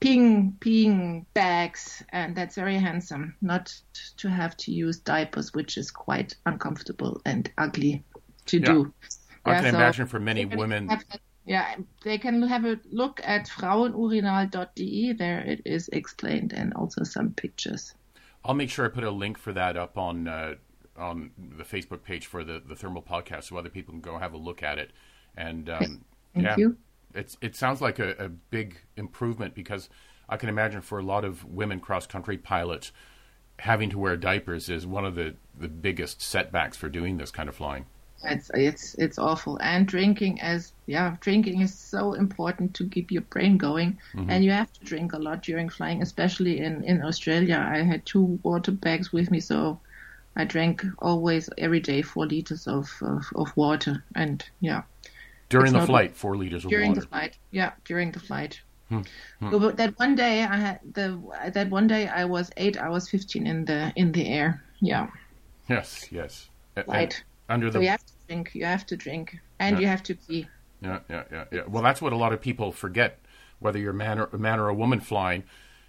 [0.00, 3.34] peeing peeing bags, and that's very handsome.
[3.40, 3.74] Not
[4.18, 8.04] to have to use diapers, which is quite uncomfortable and ugly
[8.46, 8.66] to yeah.
[8.66, 8.94] do.
[9.44, 10.88] I yeah, can so imagine for many women.
[10.88, 11.04] Have,
[11.46, 15.12] yeah, they can have a look at frauenurinal.de.
[15.14, 17.94] There it is explained, and also some pictures.
[18.44, 20.54] I'll make sure I put a link for that up on uh,
[20.96, 24.32] on the Facebook page for the the thermal podcast, so other people can go have
[24.32, 24.92] a look at it.
[25.36, 26.76] And um, Thank yeah, you
[27.14, 29.88] it's it sounds like a, a big improvement because
[30.28, 32.92] I can imagine for a lot of women cross country pilots
[33.60, 37.48] having to wear diapers is one of the, the biggest setbacks for doing this kind
[37.48, 37.86] of flying.
[38.24, 39.58] It's it's it's awful.
[39.62, 43.98] And drinking as yeah, drinking is so important to keep your brain going.
[44.12, 44.30] Mm-hmm.
[44.30, 47.64] And you have to drink a lot during flying, especially in, in Australia.
[47.70, 49.78] I had two water bags with me, so
[50.34, 54.02] I drank always every day four liters of, of, of water.
[54.16, 54.82] And yeah,
[55.48, 57.00] during the flight, four liters of during water.
[57.00, 58.60] During the flight, yeah, during the flight.
[58.88, 59.00] Hmm.
[59.40, 59.50] Hmm.
[59.50, 61.20] So, but that one day, I had the
[61.52, 64.62] that one day I was eight hours fifteen in the in the air.
[64.80, 65.08] Yeah.
[65.68, 66.48] Yes, yes.
[66.86, 67.22] Right.
[67.48, 67.74] under the.
[67.74, 68.50] So you have to drink.
[68.54, 69.80] You have to drink, and yeah.
[69.80, 70.46] you have to pee.
[70.80, 71.62] Yeah, yeah, yeah, yeah.
[71.66, 73.18] Well, that's what a lot of people forget.
[73.58, 75.42] Whether you're a man or a man or a woman flying,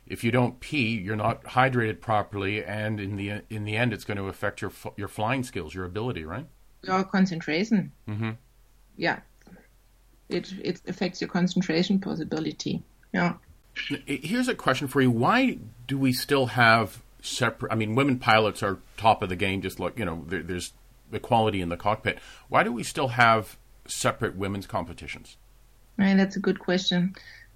[0.08, 4.06] if you don't pee, you're not hydrated properly, and in the in the end, it's
[4.06, 6.48] going to affect your your flying skills, your ability, right?
[6.84, 7.92] Your concentration.
[8.08, 8.32] Mm-hmm.
[8.98, 9.20] Yeah,
[10.30, 12.84] it it affects your concentration possibility.
[13.14, 13.34] Yeah.
[14.06, 17.72] Here's a question for you: Why do we still have separate?
[17.72, 19.62] I mean, women pilots are top of the game.
[19.62, 20.74] Just like you know, there, there's
[21.12, 22.20] equality in the cockpit.
[22.50, 25.38] Why do we still have separate women's competitions?
[25.98, 27.16] Right, that's a good question.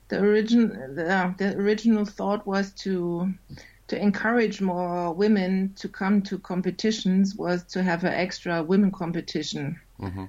[0.10, 3.34] The origin, the, uh, the original thought was to
[3.88, 9.80] to encourage more women to come to competitions was to have an extra women competition.
[10.00, 10.26] Mm-hmm.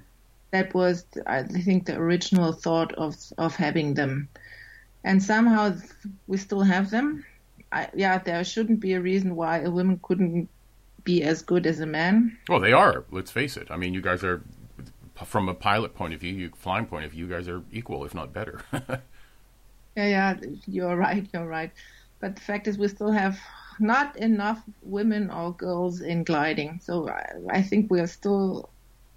[0.55, 4.29] That was, I think, the original thought of of having them,
[5.03, 5.75] and somehow
[6.29, 7.25] we still have them.
[7.73, 10.49] I, yeah, there shouldn't be a reason why a woman couldn't
[11.03, 12.39] be as good as a man.
[12.49, 13.03] Well, they are.
[13.11, 13.67] Let's face it.
[13.69, 14.45] I mean, you guys are,
[15.25, 18.05] from a pilot point of view, you flying point of view, you guys are equal,
[18.05, 18.61] if not better.
[18.73, 19.01] yeah,
[19.97, 20.37] yeah,
[20.69, 21.27] you're right.
[21.35, 21.73] You're right.
[22.21, 23.41] But the fact is, we still have
[23.81, 26.79] not enough women or girls in gliding.
[26.81, 28.71] So I, I think we are still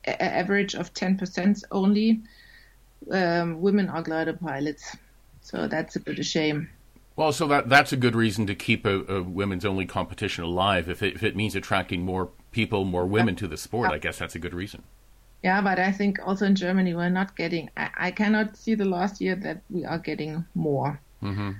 [0.07, 2.21] a- average of 10% only
[3.11, 4.95] um, women are glider pilots.
[5.41, 6.69] So that's a bit of shame.
[7.15, 10.87] Well, so that that's a good reason to keep a, a women's only competition alive.
[10.87, 14.19] If it, if it means attracting more people, more women to the sport, I guess
[14.19, 14.83] that's a good reason.
[15.43, 17.71] Yeah, but I think also in Germany we're not getting.
[17.75, 21.51] I, I cannot see the last year that we are getting more mm-hmm.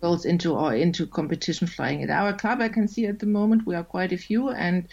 [0.00, 2.02] girls into or into competition flying.
[2.02, 4.88] At our club, I can see at the moment we are quite a few, and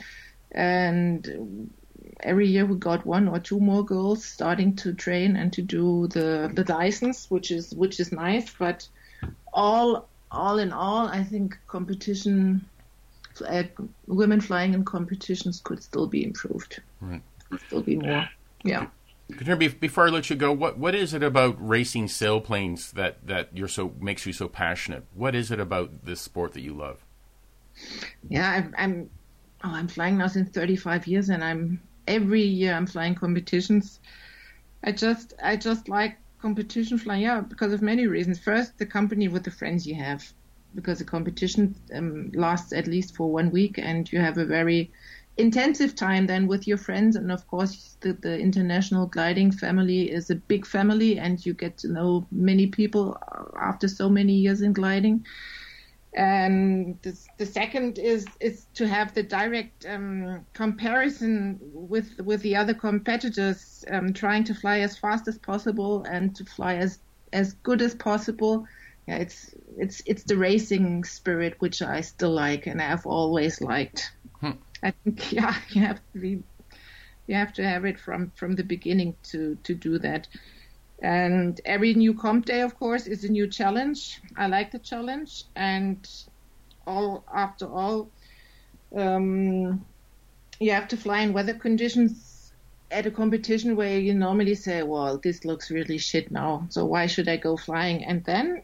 [0.52, 1.72] and
[2.22, 6.08] every year we got one or two more girls starting to train and to do
[6.08, 8.88] the the license, which is which is nice, but
[9.54, 12.66] all all in all, I think competition,
[13.48, 13.64] uh,
[14.08, 16.82] women flying in competitions could still be improved.
[17.02, 17.22] Right.
[17.50, 18.30] Could still be more.
[18.64, 18.88] Yeah.
[19.80, 23.68] Before I let you go, what what is it about racing sailplanes that, that you're
[23.68, 25.06] so makes you so passionate?
[25.14, 27.06] What is it about this sport that you love?
[28.28, 29.10] Yeah, I'm, I'm
[29.64, 34.00] oh, I'm flying now since 35 years, and I'm every year I'm flying competitions.
[34.84, 38.40] I just I just like competition flying out because of many reasons.
[38.40, 40.24] First, the company with the friends you have,
[40.76, 44.92] because the competition um, lasts at least for one week, and you have a very
[45.38, 47.16] intensive time then with your friends.
[47.16, 51.78] And of course, the, the international gliding family is a big family, and you get
[51.80, 53.18] to know many people
[53.62, 55.26] after so many years in gliding.
[56.16, 62.56] And the, the second is is to have the direct um, comparison with with the
[62.56, 67.00] other competitors, um, trying to fly as fast as possible and to fly as
[67.32, 68.66] as good as possible.
[69.08, 74.12] Yeah, it's it's it's the racing spirit which I still like and I've always liked.
[74.42, 74.52] Hmm.
[74.82, 76.44] I think yeah, you have to be
[77.28, 80.28] you have to have it from from the beginning to to do that.
[81.02, 84.20] And every new comp day, of course, is a new challenge.
[84.36, 85.98] I like the challenge, and
[86.86, 88.10] all after all,
[88.96, 89.86] um,
[90.60, 92.52] you have to fly in weather conditions
[92.92, 97.08] at a competition where you normally say, "Well, this looks really shit now, so why
[97.08, 98.64] should I go flying?" And then,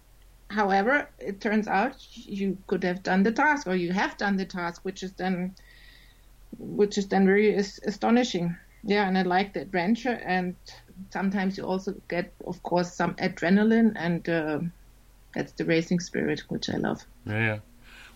[0.50, 4.45] however, it turns out you could have done the task, or you have done the
[4.45, 5.56] task, which is then,
[6.58, 8.58] which is then very astonishing.
[8.84, 10.56] Yeah, and I like the adventure and
[11.12, 14.60] sometimes you also get, of course, some adrenaline, and uh,
[15.34, 17.05] that's the racing spirit, which I love.
[17.25, 17.60] Yeah.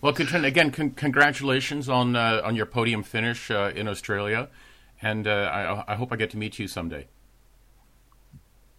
[0.01, 4.49] Well, Katrin, again, con- congratulations on uh, on your podium finish uh, in Australia,
[5.01, 7.07] and uh, I, I hope I get to meet you someday.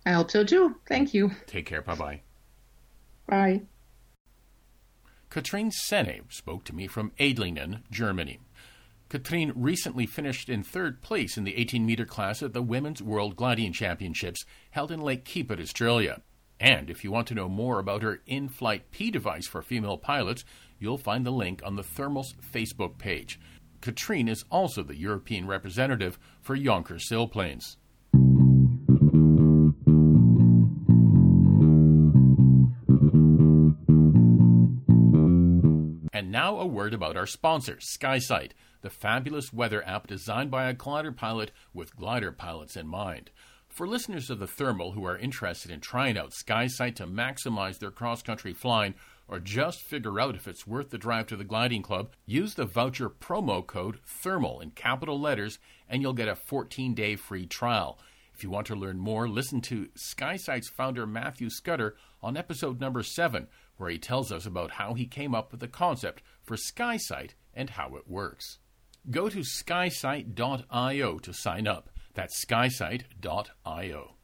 [0.06, 0.76] I hope so too.
[0.88, 1.32] Thank you.
[1.46, 1.82] Take care.
[1.82, 2.20] Bye bye.
[3.26, 3.62] Bye.
[5.28, 8.40] Katrin Senne spoke to me from Adlingen, Germany.
[9.10, 13.34] Katrin recently finished in third place in the 18 meter class at the Women's World
[13.34, 16.22] Gliding Championships held in Lake Keepit, Australia.
[16.60, 19.98] And if you want to know more about her in flight P device for female
[19.98, 20.44] pilots,
[20.78, 23.40] you'll find the link on the Thermals Facebook page.
[23.80, 27.78] Katrin is also the European representative for Jonkers sailplanes.
[36.30, 41.10] Now a word about our sponsor, SkySight the fabulous weather app designed by a glider
[41.10, 43.32] pilot with glider pilots in mind.
[43.66, 47.90] For listeners of the Thermal who are interested in trying out SkySight to maximize their
[47.90, 48.94] cross country flying
[49.26, 52.64] or just figure out if it's worth the drive to the gliding club, use the
[52.64, 55.58] voucher promo code THERMAL in capital letters
[55.88, 57.98] and you'll get a 14 day free trial.
[58.40, 63.02] If you want to learn more, listen to SkySight's founder Matthew Scutter on episode number
[63.02, 67.32] 7, where he tells us about how he came up with the concept for SkySight
[67.52, 68.56] and how it works.
[69.10, 71.90] Go to skysight.io to sign up.
[72.14, 74.14] That's skysight.io.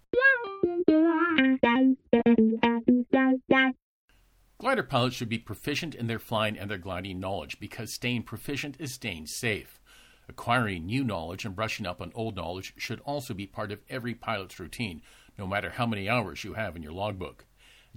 [4.59, 8.77] Glider pilots should be proficient in their flying and their gliding knowledge because staying proficient
[8.79, 9.79] is staying safe.
[10.29, 14.15] Acquiring new knowledge and brushing up on old knowledge should also be part of every
[14.15, 15.03] pilot's routine,
[15.39, 17.45] no matter how many hours you have in your logbook.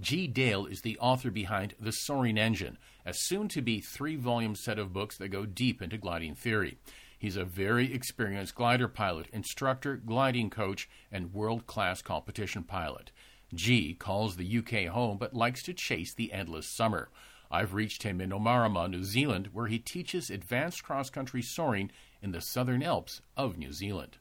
[0.00, 0.26] G.
[0.26, 4.78] Dale is the author behind The Soaring Engine, a soon to be three volume set
[4.78, 6.78] of books that go deep into gliding theory.
[7.18, 13.10] He's a very experienced glider pilot, instructor, gliding coach, and world class competition pilot.
[13.52, 17.10] G calls the UK home but likes to chase the endless summer.
[17.50, 21.90] I've reached him in Omarama, New Zealand, where he teaches advanced cross country soaring
[22.22, 24.18] in the Southern Alps of New Zealand.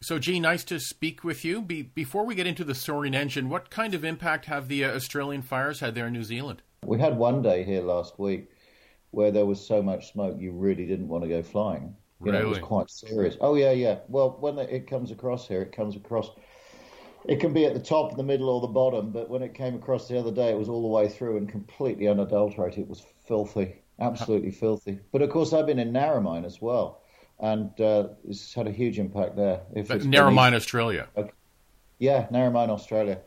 [0.00, 1.60] So, G, nice to speak with you.
[1.60, 4.94] Be- before we get into the soaring engine, what kind of impact have the uh,
[4.94, 6.62] Australian fires had there in New Zealand?
[6.84, 8.50] We had one day here last week
[9.10, 11.96] where there was so much smoke you really didn't want to go flying.
[12.20, 12.38] You really?
[12.38, 13.36] know, it was quite serious.
[13.40, 13.98] Oh yeah, yeah.
[14.08, 16.30] Well, when it comes across here, it comes across.
[17.26, 19.10] It can be at the top, the middle, or the bottom.
[19.10, 21.48] But when it came across the other day, it was all the way through and
[21.48, 22.80] completely unadulterated.
[22.80, 24.98] It was filthy, absolutely filthy.
[25.12, 27.02] But of course, I've been in Narromine as well,
[27.38, 29.60] and uh, it's had a huge impact there.
[29.74, 31.08] If Narromine, Australia.
[31.16, 31.32] Okay.
[31.98, 33.20] Yeah, Narromine, Australia.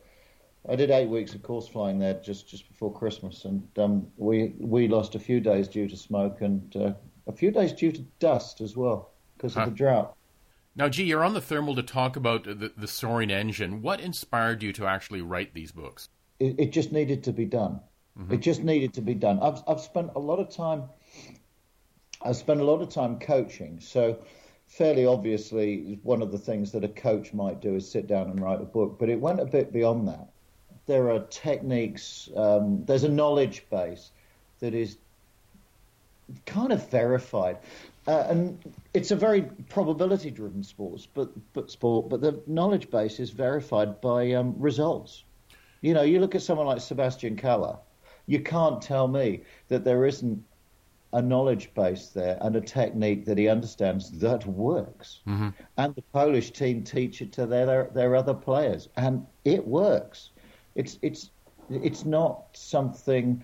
[0.69, 4.53] I did eight weeks of course flying there just, just before Christmas, and um, we
[4.59, 6.93] we lost a few days due to smoke and uh,
[7.27, 10.15] a few days due to dust as well because of the drought.
[10.75, 13.81] Now, G, you're on the thermal to talk about the, the soaring engine.
[13.81, 16.07] What inspired you to actually write these books?
[16.39, 17.81] It, it just needed to be done.
[18.19, 18.33] Mm-hmm.
[18.33, 19.39] It just needed to be done.
[19.41, 20.83] I've I've spent a lot of time.
[22.23, 24.19] I've spent a lot of time coaching, so
[24.67, 28.39] fairly obviously one of the things that a coach might do is sit down and
[28.39, 28.97] write a book.
[28.99, 30.27] But it went a bit beyond that
[30.85, 34.11] there are techniques, um, there's a knowledge base
[34.59, 34.97] that is
[36.45, 37.57] kind of verified.
[38.07, 43.19] Uh, and it's a very probability driven sport, but, but sport, but the knowledge base
[43.19, 45.23] is verified by um, results.
[45.81, 47.79] You know, you look at someone like Sebastian Kawa,
[48.25, 50.43] you can't tell me that there isn't
[51.13, 55.19] a knowledge base there and a technique that he understands that works.
[55.27, 55.49] Mm-hmm.
[55.77, 60.29] And the Polish team teach it to their, their other players, and it works.
[60.75, 61.31] It's it's
[61.69, 63.43] it's not something.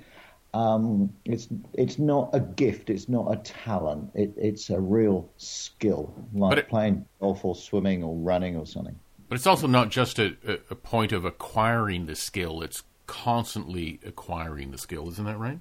[0.53, 2.89] Um, it's it's not a gift.
[2.89, 4.11] It's not a talent.
[4.15, 8.97] It, it's a real skill, like it, playing golf or swimming or running or something.
[9.27, 10.37] But it's also not just a,
[10.69, 12.61] a point of acquiring the skill.
[12.61, 15.09] It's constantly acquiring the skill.
[15.09, 15.59] Isn't that right?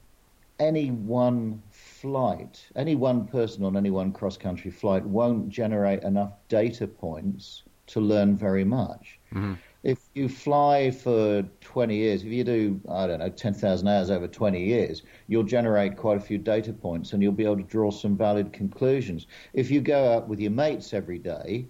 [0.59, 6.33] Any one flight, any one person on any one cross country flight won't generate enough
[6.49, 9.19] data points to learn very much.
[9.33, 9.55] Mm-hmm
[9.87, 14.27] if you fly for 20 years, if you do, I don't know, 10,000 hours over
[14.27, 17.93] 20 years, you'll generate quite a few data points and you'll be able to draw
[17.93, 19.29] some valid conclusions.
[19.53, 21.67] If you go out with your mates every day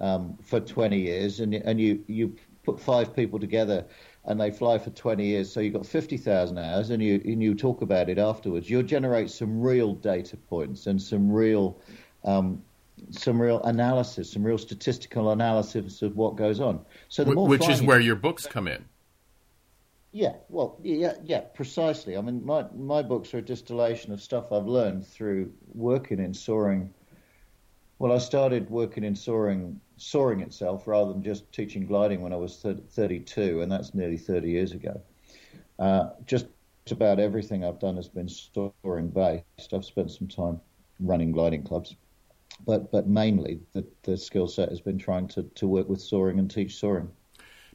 [0.00, 2.34] um, for 20 years and, and you, you
[2.64, 3.84] put five people together
[4.26, 7.54] and they fly for 20 years, so you've got 50,000 hours and you, and you
[7.54, 11.78] talk about it afterwards, you'll generate some real data points and some real
[12.24, 12.62] um,
[13.10, 16.80] some real analysis, some real statistical analysis of what goes on.
[17.08, 18.84] So the more which is where your books come in.
[20.12, 22.16] Yeah, well, yeah, yeah, precisely.
[22.16, 26.32] I mean, my my books are a distillation of stuff I've learned through working in
[26.32, 26.94] soaring.
[27.98, 32.36] Well, I started working in soaring, soaring itself, rather than just teaching gliding when I
[32.36, 35.00] was 32, and that's nearly 30 years ago.
[35.78, 36.46] Uh, just
[36.90, 39.72] about everything I've done has been soaring based.
[39.72, 40.60] I've spent some time
[41.00, 41.96] running gliding clubs
[42.64, 46.38] but but mainly the, the skill set has been trying to, to work with soaring
[46.38, 47.10] and teach soaring.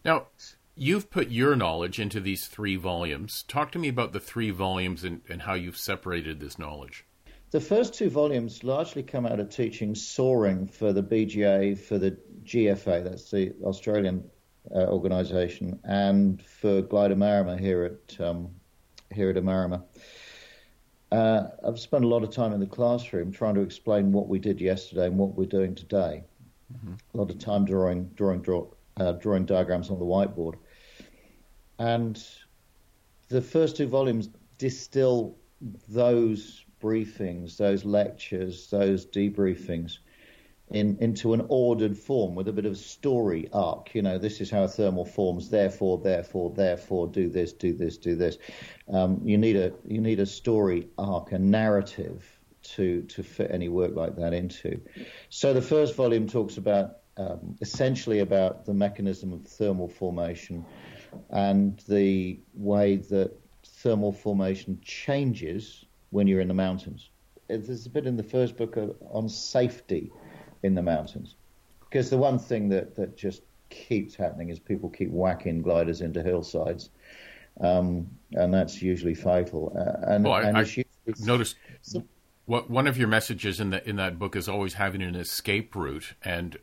[0.06, 0.28] Now,
[0.76, 3.44] you've put your knowledge into these three volumes.
[3.48, 7.06] Talk to me about the three volumes and, and how you've separated this knowledge.
[7.52, 12.16] The first two volumes largely come out of teaching soaring for the BGA, for the
[12.44, 14.24] GFA, that's the Australian
[14.74, 18.50] uh, organisation, and for Glide Omarama here at um,
[19.12, 19.84] here at Omarama.
[21.12, 24.38] Uh, I've spent a lot of time in the classroom trying to explain what we
[24.38, 26.24] did yesterday and what we're doing today.
[26.72, 26.94] Mm-hmm.
[27.16, 30.56] A lot of time drawing, drawing, draw, uh, drawing diagrams on the whiteboard.
[31.80, 32.24] And
[33.30, 34.30] the first two volumes
[34.60, 35.36] distill
[35.88, 40.00] those briefings, those lectures, those debriefings
[40.72, 43.96] in, into an ordered form with a bit of story arc.
[43.96, 45.50] You know, this is how a thermal forms.
[45.50, 48.38] Therefore, therefore, therefore, do this, do this, do this.
[48.92, 52.26] Um, you need a you need a story arc, a narrative
[52.62, 54.82] to to fit any work like that into.
[55.30, 60.66] So the first volume talks about um, essentially about the mechanism of thermal formation
[61.30, 63.32] and the way that
[63.66, 67.10] thermal formation changes when you're in the mountains.
[67.48, 68.78] There's a bit in the first book
[69.10, 70.12] on safety
[70.64, 71.36] in the mountains.
[71.80, 76.22] Because the one thing that, that just keeps happening is people keep whacking gliders into
[76.22, 76.90] hillsides.
[77.62, 79.74] Um, and that's usually fatal.
[79.76, 80.86] Uh, and, well, I, and I usually,
[81.20, 82.04] noticed so,
[82.46, 85.76] what one of your messages in the in that book is always having an escape
[85.76, 86.14] route.
[86.24, 86.58] And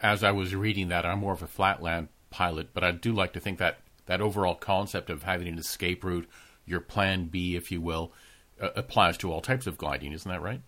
[0.00, 3.32] as I was reading that, I'm more of a flatland pilot, but I do like
[3.34, 6.28] to think that that overall concept of having an escape route,
[6.64, 8.12] your plan B, if you will,
[8.60, 10.12] applies to all types of gliding.
[10.12, 10.60] Isn't that right?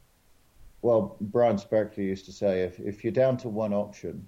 [0.82, 4.26] Well, Brian Spreckley used to say, if if you're down to one option,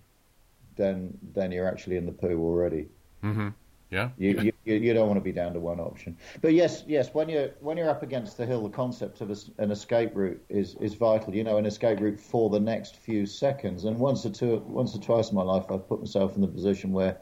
[0.77, 2.89] then then you're actually in the poo already.
[3.23, 3.49] Mm-hmm.
[3.91, 4.09] Yeah.
[4.19, 6.17] You, you, you don't want to be down to one option.
[6.41, 9.37] But yes, yes, when you're when you're up against the hill, the concept of a,
[9.59, 11.35] an escape route is is vital.
[11.35, 13.85] You know, an escape route for the next few seconds.
[13.85, 16.49] And once or two, once or twice in my life, I've put myself in the
[16.49, 17.19] position where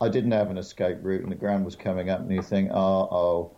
[0.00, 2.70] I didn't have an escape route, and the ground was coming up, and you think,
[2.72, 3.56] oh, oh.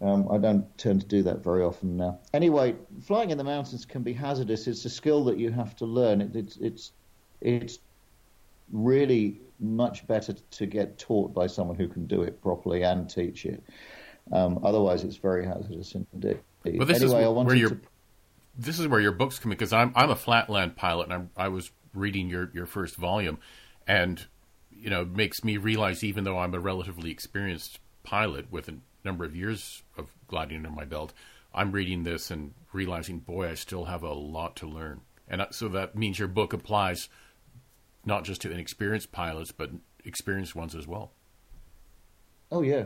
[0.00, 2.18] Um, I don't tend to do that very often now.
[2.32, 4.66] Anyway, flying in the mountains can be hazardous.
[4.66, 6.20] It's a skill that you have to learn.
[6.20, 6.92] It, it's it's
[7.40, 7.78] it's
[8.72, 13.46] really much better to get taught by someone who can do it properly and teach
[13.46, 13.62] it.
[14.32, 16.40] Um, otherwise, it's very hazardous indeed.
[16.62, 17.80] But this anyway, is where your to...
[18.58, 21.30] this is where your books come in because I'm I'm a flatland pilot and I'm,
[21.36, 23.38] I was reading your your first volume,
[23.86, 24.26] and
[24.70, 28.76] you know it makes me realize even though I'm a relatively experienced pilot with a
[29.04, 31.12] number of years of gliding under my belt,
[31.54, 35.02] I'm reading this and realizing, boy, I still have a lot to learn.
[35.28, 37.08] And so that means your book applies
[38.04, 39.70] not just to inexperienced pilots, but
[40.04, 41.12] experienced ones as well.
[42.50, 42.84] Oh yeah,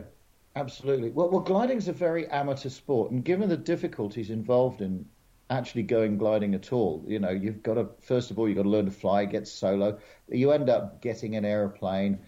[0.55, 1.09] absolutely.
[1.09, 5.05] Well, well, gliding is a very amateur sport, and given the difficulties involved in
[5.49, 8.63] actually going gliding at all, you know, you've got to first of all you've got
[8.63, 9.99] to learn to fly, get solo.
[10.29, 12.19] You end up getting an aeroplane,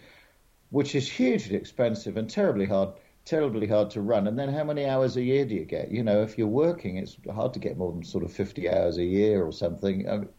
[0.70, 2.90] which is hugely expensive and terribly hard
[3.26, 4.28] terribly hard to run.
[4.28, 5.92] And then how many hours a year do you get?
[5.92, 8.98] You know, if you're working, it's hard to get more than sort of 50 hours
[8.98, 10.10] a year or something.
[10.10, 10.30] I mean,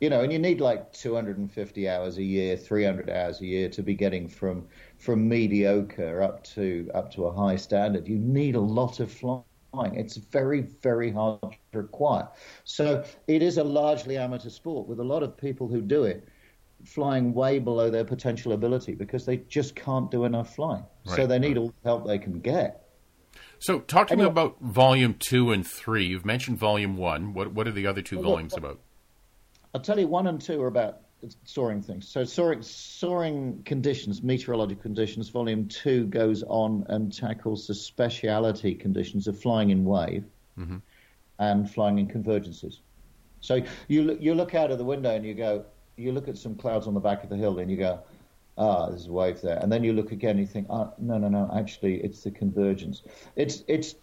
[0.00, 3.82] you know, and you need like 250 hours a year, 300 hours a year to
[3.82, 4.66] be getting from
[4.98, 8.08] from mediocre up to up to a high standard.
[8.08, 9.44] You need a lot of flying.
[9.74, 12.28] It's very, very hard to acquire.
[12.64, 16.28] So it is a largely amateur sport with a lot of people who do it
[16.84, 20.84] flying way below their potential ability because they just can't do enough flying.
[21.06, 22.86] Right, so they need all the help they can get.
[23.58, 26.04] So talk to anyway, me about volume two and three.
[26.04, 27.32] You've mentioned volume one.
[27.32, 28.80] What what are the other two well, volumes about?
[29.74, 31.00] I'll tell you, one and two are about
[31.44, 32.08] soaring things.
[32.08, 35.28] So soaring, soaring conditions, meteorological conditions.
[35.28, 40.24] Volume two goes on and tackles the speciality conditions of flying in wave
[40.58, 40.78] mm-hmm.
[41.38, 42.80] and flying in convergences.
[43.40, 45.64] So you you look out of the window and you go,
[45.96, 48.00] you look at some clouds on the back of the hill and you go,
[48.58, 49.58] ah, there's a wave there.
[49.58, 52.30] And then you look again and you think, ah, no, no, no, actually it's the
[52.30, 53.02] convergence.
[53.36, 53.94] It's it's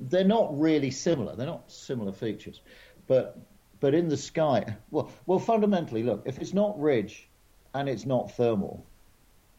[0.00, 1.36] they're not really similar.
[1.36, 2.60] They're not similar features,
[3.06, 3.38] but
[3.82, 7.28] but in the sky, well, well, fundamentally, look, if it's not ridge
[7.74, 8.86] and it's not thermal,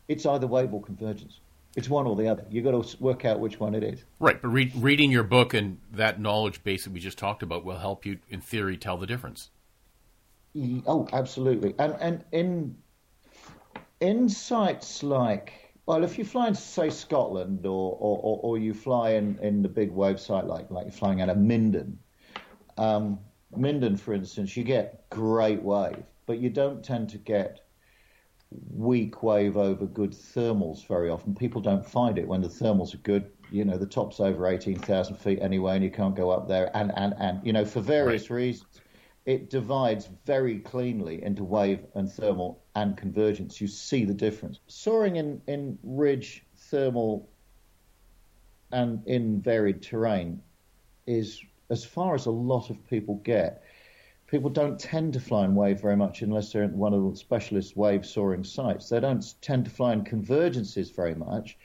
[0.07, 1.41] it's either wave or convergence.
[1.75, 2.45] It's one or the other.
[2.49, 4.01] You've got to work out which one it is.
[4.19, 7.65] Right, but re- reading your book and that knowledge base that we just talked about
[7.65, 9.49] will help you, in theory, tell the difference.
[10.56, 11.74] Oh, absolutely.
[11.80, 12.78] And and in
[13.99, 15.54] in sites like
[15.86, 19.62] well, if you fly into say Scotland or or, or, or you fly in, in
[19.62, 21.97] the big wave site like like you're flying out of Minden,
[22.78, 23.20] um,
[23.56, 27.60] Minden, for instance, you get great wave, but you don't tend to get
[28.70, 31.36] weak wave over good thermals very often.
[31.36, 33.32] People don't find it when the thermals are good.
[33.51, 36.76] You know, the top's over 18,000 feet anyway, and you can't go up there.
[36.76, 38.38] And, and, and you know, for various right.
[38.38, 38.82] reasons,
[39.26, 43.61] it divides very cleanly into wave and thermal and convergence.
[43.61, 44.59] You see the difference.
[44.67, 47.30] Soaring in, in ridge, thermal,
[48.71, 50.41] and in varied terrain
[51.07, 53.63] is as far as a lot of people get,
[54.28, 57.15] people don't tend to fly in wave very much unless they're in one of the
[57.15, 58.89] specialist wave soaring sites.
[58.89, 61.57] They don't tend to fly in convergences very much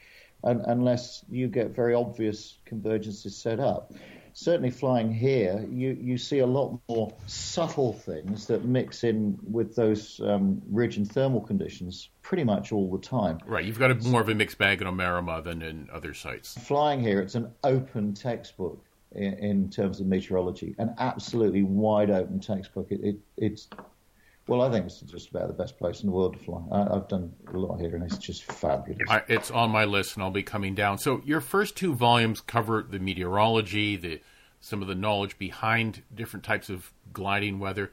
[0.44, 3.92] unless you get very obvious convergences set up.
[4.41, 9.74] Certainly, flying here, you, you see a lot more subtle things that mix in with
[9.74, 13.41] those um, ridge and thermal conditions pretty much all the time.
[13.47, 16.57] Right, you've got a, more of a mixed bag in Omarama than in other sites.
[16.57, 22.39] Flying here, it's an open textbook in, in terms of meteorology, an absolutely wide open
[22.39, 22.93] textbook.
[22.93, 23.68] It, it, it's
[24.49, 26.62] well, I think it's just about the best place in the world to fly.
[26.72, 29.09] I, have done a lot here, and it's just fabulous.
[29.09, 30.99] I, it's on my list, and I'll be coming down.
[30.99, 34.20] So, your first two volumes cover the meteorology, the
[34.59, 37.92] some of the knowledge behind different types of gliding weather.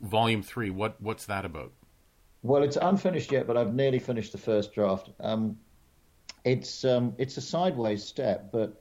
[0.00, 1.72] Volume three, what what's that about?
[2.42, 5.10] Well, it's unfinished yet, but I've nearly finished the first draft.
[5.18, 5.58] Um,
[6.44, 8.80] it's um, it's a sideways step, but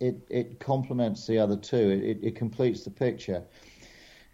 [0.00, 2.00] it, it complements the other two.
[2.04, 3.42] It, it, completes the picture.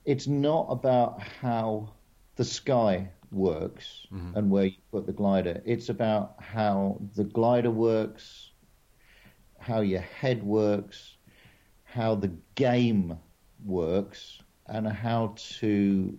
[0.04, 1.90] It's not about how
[2.36, 4.36] the sky works mm-hmm.
[4.36, 5.60] and where you put the glider.
[5.64, 8.52] It's about how the glider works,
[9.58, 11.16] how your head works,
[11.84, 13.18] how the game
[13.64, 16.18] works, and how to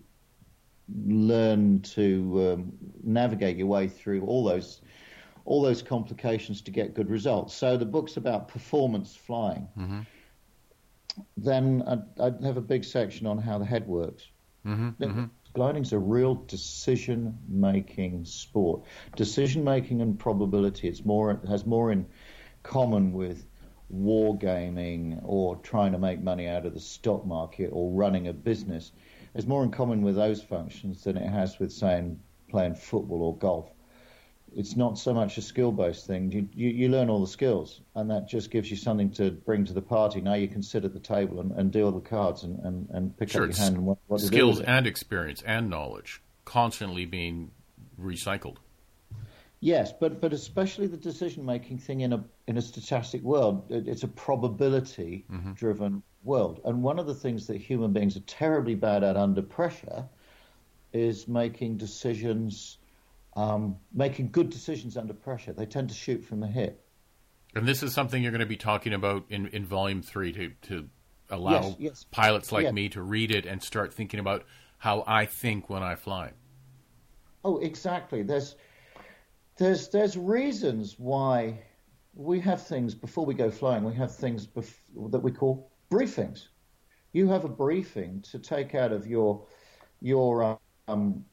[1.05, 4.81] learn to um, navigate your way through all those
[5.45, 7.53] all those complications to get good results.
[7.53, 9.67] So the book's about performance flying.
[9.77, 9.99] Mm-hmm.
[11.35, 14.29] Then I'd, I'd, have a big section on how the head works.
[14.65, 15.03] Mm-hmm.
[15.03, 15.23] Mm-hmm.
[15.53, 18.83] Gliding's a real decision-making sport.
[19.15, 20.87] Decision-making and probability.
[20.87, 22.07] It's more it has more in
[22.63, 23.45] common with
[23.93, 28.91] wargaming or trying to make money out of the stock market or running a business.
[29.35, 33.37] It's more in common with those functions than it has with saying playing football or
[33.37, 33.69] golf
[34.55, 36.31] it's not so much a skill based thing.
[36.31, 39.65] You, you, you, learn all the skills, and that just gives you something to bring
[39.65, 40.21] to the party.
[40.21, 43.17] Now you can sit at the table and, and deal the cards and, and, and
[43.17, 47.51] pick sure, up your hand and what, what skills and experience and knowledge constantly being
[47.99, 48.57] recycled.
[49.59, 53.87] Yes, but but especially the decision making thing in a in a stochastic world, it,
[53.87, 55.25] it's a probability
[55.55, 56.29] driven mm-hmm.
[56.29, 60.05] world, and one of the things that human beings are terribly bad at under pressure
[60.91, 62.77] is making decisions
[63.35, 65.53] um, making good decisions under pressure.
[65.53, 66.85] They tend to shoot from the hip.
[67.55, 70.51] And this is something you're going to be talking about in, in volume three to,
[70.63, 70.89] to
[71.29, 72.05] allow yes, yes.
[72.11, 72.73] pilots like yes.
[72.73, 74.43] me to read it and start thinking about
[74.77, 76.31] how I think when I fly.
[77.45, 78.23] Oh, exactly.
[78.23, 78.55] There's
[79.57, 81.59] there's there's reasons why
[82.15, 83.83] we have things before we go flying.
[83.83, 84.73] We have things bef-
[85.11, 86.47] that we call briefings.
[87.11, 89.45] You have a briefing to take out of your
[90.01, 91.25] your um,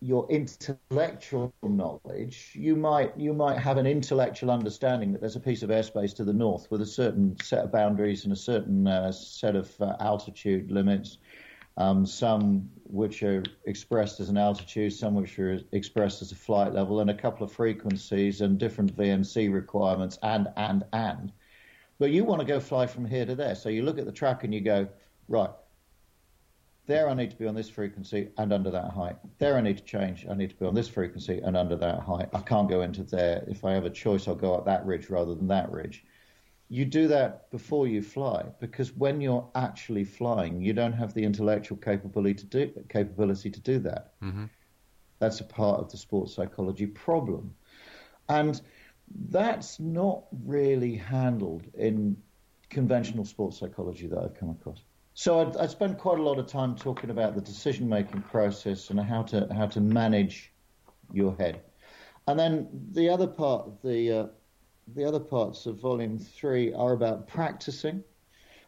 [0.00, 5.62] your intellectual knowledge, you might you might have an intellectual understanding that there's a piece
[5.62, 9.10] of airspace to the north with a certain set of boundaries and a certain uh,
[9.10, 11.18] set of uh, altitude limits.
[11.78, 16.72] Um, some which are expressed as an altitude, some which are expressed as a flight
[16.72, 21.32] level, and a couple of frequencies and different VNC requirements, and and and.
[21.98, 24.12] But you want to go fly from here to there, so you look at the
[24.12, 24.88] track and you go,
[25.28, 25.50] right,
[26.86, 29.16] there I need to be on this frequency and under that height.
[29.38, 30.24] There I need to change.
[30.30, 32.28] I need to be on this frequency and under that height.
[32.32, 33.44] I can't go into there.
[33.48, 36.04] If I have a choice, I'll go up that ridge rather than that ridge.
[36.68, 41.22] You do that before you fly because when you're actually flying, you don't have the
[41.22, 44.14] intellectual capability to do, capability to do that.
[44.22, 44.44] Mm-hmm.
[45.18, 47.54] That's a part of the sports psychology problem.
[48.28, 48.60] And
[49.28, 52.16] that's not really handled in
[52.70, 54.82] conventional sports psychology that I've come across.
[55.18, 58.90] So I, I spent quite a lot of time talking about the decision making process
[58.90, 60.52] and how to how to manage
[61.10, 61.62] your head.
[62.28, 64.26] And then the other part, the uh,
[64.94, 68.04] the other parts of volume three are about practicing.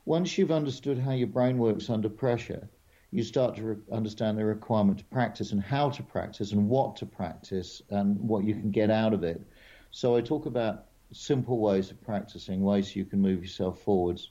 [0.07, 2.67] Once you've understood how your brain works under pressure,
[3.11, 6.97] you start to re- understand the requirement to practice and how to practice and what
[6.97, 9.43] to practice and what you can get out of it.
[9.91, 14.31] So I talk about simple ways of practicing, ways you can move yourself forwards.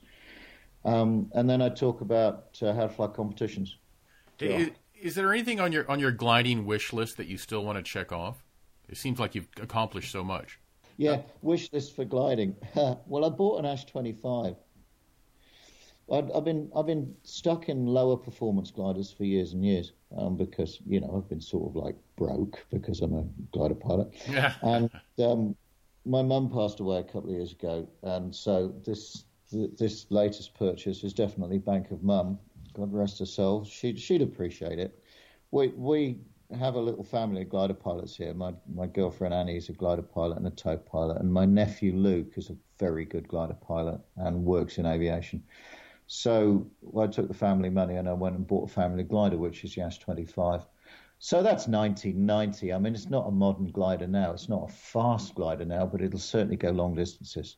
[0.88, 3.76] Um, and then I talk about uh, how to fly competitions.
[4.40, 4.70] Is,
[5.00, 7.84] is, there anything on your on your gliding wish list that you still want to
[7.84, 8.44] check off?
[8.88, 10.60] It seems like you've accomplished so much.
[10.96, 12.56] Yeah, wish list for gliding.
[13.06, 14.56] well, I bought an ASH 25.
[16.10, 20.38] I've, I've, been I've been stuck in lower performance gliders for years and years um,
[20.38, 24.14] because you know I've been sort of like broke because I'm a glider pilot.
[24.30, 24.54] Yeah.
[24.62, 25.54] and um,
[26.06, 31.04] my mum passed away a couple of years ago, and so this this latest purchase
[31.04, 32.40] is definitely Bank of Mum.
[32.74, 33.64] God rest her soul.
[33.64, 35.04] She'd, she'd appreciate it.
[35.52, 36.20] We we
[36.58, 38.34] have a little family of glider pilots here.
[38.34, 41.94] My my girlfriend Annie is a glider pilot and a tow pilot, and my nephew
[41.94, 45.44] Luke is a very good glider pilot and works in aviation.
[46.08, 46.66] So
[46.98, 49.78] I took the family money and I went and bought a family glider, which is
[49.78, 50.66] ASH 25.
[51.20, 52.72] So that's 1990.
[52.72, 54.32] I mean, it's not a modern glider now.
[54.32, 57.58] It's not a fast glider now, but it'll certainly go long distances.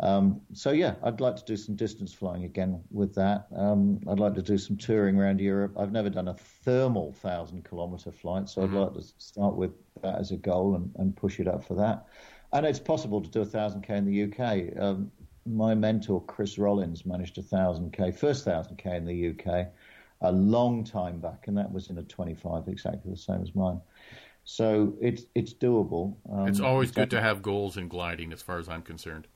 [0.00, 3.46] Um, so yeah, I'd like to do some distance flying again with that.
[3.56, 5.74] Um, I'd like to do some touring around Europe.
[5.78, 8.76] I've never done a thermal thousand kilometer flight, so mm-hmm.
[8.76, 9.72] I'd like to start with
[10.02, 12.06] that as a goal and, and, push it up for that.
[12.52, 14.78] And it's possible to do a thousand k in the UK.
[14.78, 15.10] Um,
[15.46, 19.68] my mentor Chris Rollings managed a thousand k, first thousand k in the UK,
[20.20, 23.80] a long time back, and that was in a 25, exactly the same as mine.
[24.44, 26.16] So it's it's doable.
[26.46, 29.26] it's um, always good to have goals in gliding, as far as I'm concerned.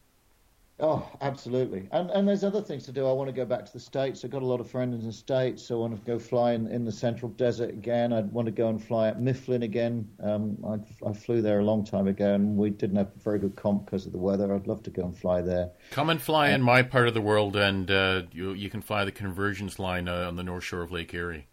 [0.82, 1.88] Oh, absolutely.
[1.92, 3.06] And and there's other things to do.
[3.06, 4.24] I want to go back to the States.
[4.24, 5.62] I've got a lot of friends in the States.
[5.62, 8.12] So I want to go fly in, in the Central Desert again.
[8.12, 10.08] I'd want to go and fly at Mifflin again.
[10.22, 13.38] Um, I, I flew there a long time ago, and we didn't have a very
[13.38, 14.54] good comp because of the weather.
[14.54, 15.70] I'd love to go and fly there.
[15.90, 18.80] Come and fly um, in my part of the world, and uh, you you can
[18.80, 21.46] fly the convergence line uh, on the north shore of Lake Erie.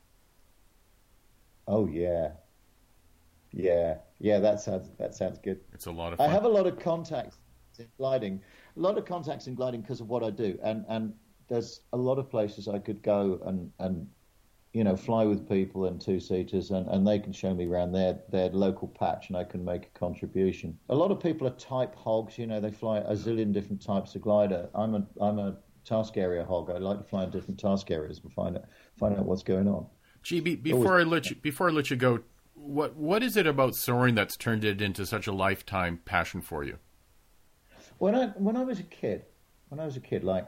[1.67, 2.29] Oh yeah,
[3.51, 4.39] yeah, yeah.
[4.39, 5.59] That sounds that sounds good.
[5.73, 6.19] It's a lot of.
[6.19, 6.29] Fun.
[6.29, 7.35] I have a lot of contacts
[7.77, 8.41] in gliding
[8.77, 11.13] a lot of contacts in gliding because of what I do, and and
[11.47, 14.07] there's a lot of places I could go and and
[14.73, 17.93] you know, fly with people and two seaters, and, and they can show me around
[17.93, 20.77] their, their local patch, and I can make a contribution.
[20.89, 24.13] A lot of people are type hogs, you know, they fly a zillion different types
[24.13, 24.69] of glider.
[24.75, 26.69] I'm a I'm a task area hog.
[26.69, 28.65] I like to fly in different task areas and find out
[28.99, 29.87] find out what's going on.
[30.23, 31.07] GB, before Always.
[31.07, 32.19] I let you before I let you go,
[32.53, 36.63] what what is it about soaring that's turned it into such a lifetime passion for
[36.63, 36.77] you?
[37.99, 39.25] When I when I was a kid,
[39.69, 40.47] when I was a kid, like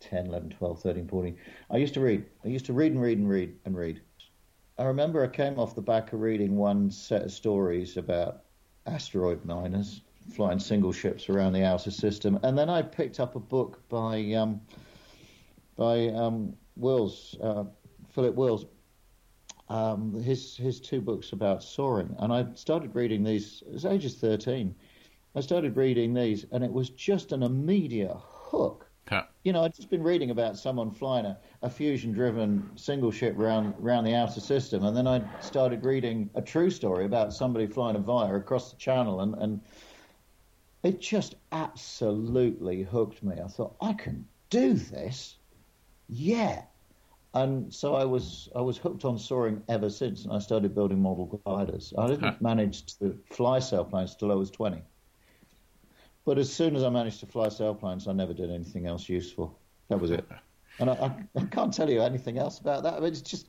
[0.00, 1.36] 10, 11, 12, 13, 14,
[1.70, 2.24] I used to read.
[2.44, 4.00] I used to read and read and read and read.
[4.78, 8.42] I remember I came off the back of reading one set of stories about
[8.86, 13.40] asteroid miners flying single ships around the outer system, and then I picked up a
[13.40, 14.60] book by um,
[15.76, 17.64] by um, Wills, uh,
[18.10, 18.66] Philip Wills,
[19.68, 23.62] um, his his two books about soaring, and I started reading these.
[23.74, 24.74] As age of thirteen,
[25.36, 28.86] I started reading these, and it was just an immediate hook.
[29.08, 29.24] Huh.
[29.42, 33.74] You know, I'd just been reading about someone flying a, a fusion-driven single ship around
[33.82, 37.96] around the outer system, and then I started reading a true story about somebody flying
[37.96, 39.60] a Via across the channel, and, and
[40.84, 43.36] it just absolutely hooked me.
[43.44, 45.36] I thought I can do this,
[46.08, 46.62] yeah.
[47.34, 51.02] And so I was I was hooked on soaring ever since, and I started building
[51.02, 51.92] model gliders.
[51.98, 52.34] I didn't huh.
[52.40, 54.82] manage to fly sailplanes till I was twenty.
[56.24, 59.58] But as soon as I managed to fly sailplanes, I never did anything else useful.
[59.88, 60.26] That was it.
[60.80, 62.94] And I, I, I can't tell you anything else about that.
[62.94, 63.46] I mean, it's just,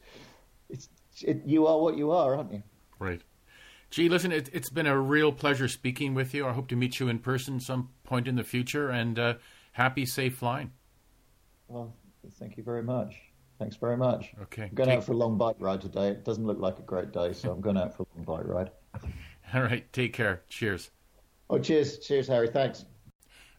[0.70, 0.90] it's,
[1.24, 2.62] it, you are what you are, aren't you?
[3.00, 3.20] Right.
[3.90, 6.46] G, listen, it, has been a real pleasure speaking with you.
[6.46, 8.92] I hope to meet you in person some point in the future.
[8.92, 9.34] And uh,
[9.72, 10.72] happy, safe flying.
[11.68, 11.96] Well,
[12.38, 13.16] thank you very much.
[13.58, 14.34] Thanks very much.
[14.44, 14.66] Okay.
[14.66, 15.00] I'm going take...
[15.00, 16.10] out for a long bike ride today.
[16.10, 18.48] It doesn't look like a great day, so I'm going out for a long bike
[18.48, 18.72] ride.
[19.54, 19.92] All right.
[19.94, 20.44] Take care.
[20.48, 20.92] Cheers.
[21.50, 22.00] Oh, cheers.
[22.00, 22.48] Cheers, Harry.
[22.48, 22.86] Thanks.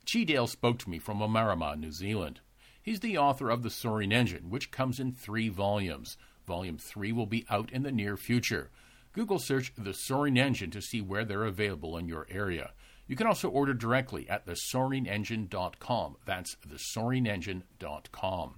[0.05, 2.41] G Dale spoke to me from Omarama, New Zealand.
[2.83, 6.17] He's the author of The Soaring Engine, which comes in three volumes.
[6.47, 8.71] Volume 3 will be out in the near future.
[9.13, 12.73] Google search The Soaring Engine to see where they're available in your area.
[13.09, 16.17] You can also order directly at thesoaringengine.com.
[16.25, 18.55] That's thesoaringengine.com.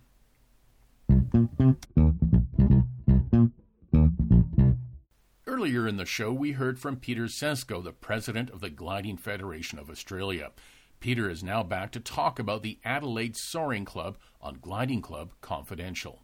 [5.58, 9.80] Earlier in the show, we heard from Peter Sesko, the president of the Gliding Federation
[9.80, 10.52] of Australia.
[11.00, 16.22] Peter is now back to talk about the Adelaide Soaring Club on Gliding Club Confidential.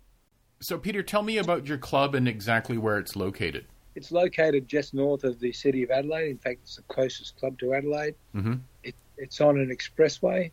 [0.60, 3.66] So, Peter, tell me about your club and exactly where it's located.
[3.96, 6.30] It's located just north of the city of Adelaide.
[6.30, 8.14] In fact, it's the closest club to Adelaide.
[8.36, 8.54] Mm-hmm.
[8.84, 10.52] It, it's on an expressway.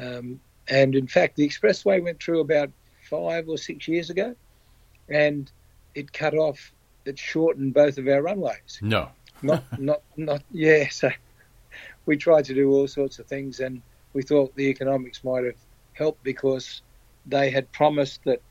[0.00, 2.72] Um, and in fact, the expressway went through about
[3.08, 4.34] five or six years ago,
[5.08, 5.48] and
[5.94, 6.72] it cut off
[7.06, 8.78] that shortened both of our runways.
[8.82, 9.08] No.
[9.40, 10.88] not, not, not, yeah.
[10.90, 11.10] So
[12.04, 13.80] we tried to do all sorts of things, and
[14.12, 15.56] we thought the economics might have
[15.94, 16.82] helped because
[17.24, 18.42] they had promised that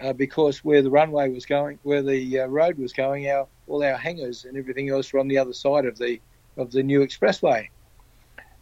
[0.00, 3.82] uh, because where the runway was going, where the uh, road was going, our all
[3.82, 6.20] our hangars and everything else were on the other side of the
[6.56, 7.68] of the new expressway,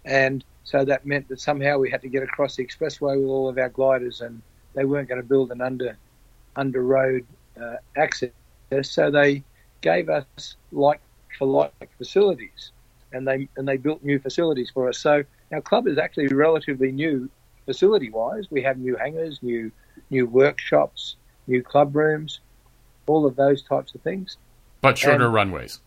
[0.04, 3.48] and so that meant that somehow we had to get across the expressway with all
[3.48, 4.40] of our gliders, and
[4.74, 5.96] they weren't going to build an under
[6.56, 7.26] under road
[7.60, 8.30] uh, access
[8.82, 9.42] so they
[9.80, 11.00] gave us like
[11.38, 12.72] for like facilities,
[13.12, 14.98] and they and they built new facilities for us.
[14.98, 17.28] So our club is actually relatively new
[17.66, 18.50] facility wise.
[18.50, 19.70] We have new hangars, new
[20.10, 21.16] new workshops,
[21.46, 22.40] new club rooms,
[23.06, 24.36] all of those types of things.
[24.80, 25.80] But shorter and, runways.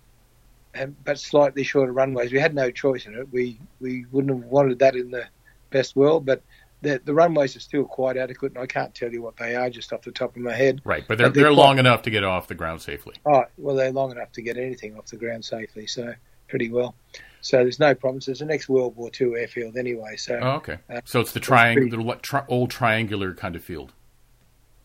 [0.74, 2.32] And, but slightly shorter runways.
[2.32, 3.32] We had no choice in it.
[3.32, 5.26] We we wouldn't have wanted that in the
[5.70, 6.42] best world, but
[6.82, 9.70] the, the runways are still quite adequate, and I can't tell you what they are
[9.70, 10.82] just off the top of my head.
[10.84, 13.16] Right, but they're, but they're, they're long enough to get off the ground safely.
[13.26, 16.14] Oh, well, they're long enough to get anything off the ground safely, so
[16.48, 16.96] pretty well.
[17.42, 18.26] So there's no problems.
[18.26, 20.18] There's an ex-World War II airfield anyway.
[20.18, 23.94] So oh, okay, uh, so it's the triangle, the tri- old triangular kind of field.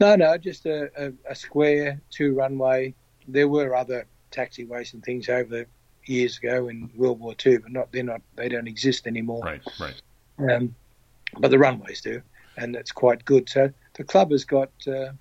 [0.01, 2.95] No, no, just a, a, a square two runway.
[3.29, 5.67] There were other taxiways and things over the
[6.07, 9.43] years ago in World War II, but not they're not they don't exist anymore.
[9.45, 10.57] Right, right.
[10.57, 10.75] Um,
[11.39, 12.23] but the runways do,
[12.57, 13.49] and it's quite good.
[13.49, 15.13] So the club has got uh,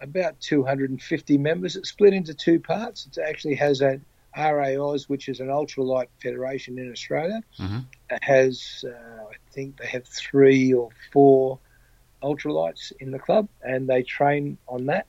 [0.00, 1.76] about 250 members.
[1.76, 3.06] It's split into two parts.
[3.06, 4.00] It actually has a
[4.36, 7.42] RAAus, which is an ultralight federation in Australia.
[7.58, 7.78] Mm-hmm.
[8.10, 11.58] It has, uh, I think, they have three or four
[12.22, 15.06] ultralights in the club, and they train on that.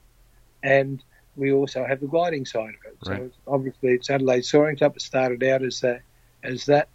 [0.61, 1.03] And
[1.35, 3.09] we also have the gliding side of it.
[3.09, 3.19] Right.
[3.19, 4.95] So obviously, it's Adelaide Soaring Club.
[4.95, 6.01] It started out as that,
[6.43, 6.89] as that,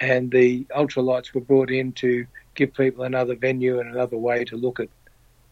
[0.00, 2.26] and the ultralights were brought in to
[2.58, 4.88] give people another venue and another way to look at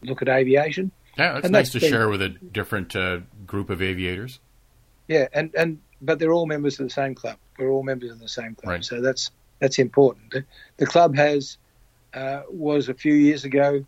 [0.03, 0.91] look at aviation.
[1.17, 4.39] Yeah, that's and nice to been, share with a different uh, group of aviators.
[5.07, 7.37] Yeah, and, and but they're all members of the same club.
[7.57, 8.85] We're all members of the same club, right.
[8.85, 10.35] so that's that's important.
[10.77, 11.57] The, club has
[12.13, 13.83] uh, was a few years ago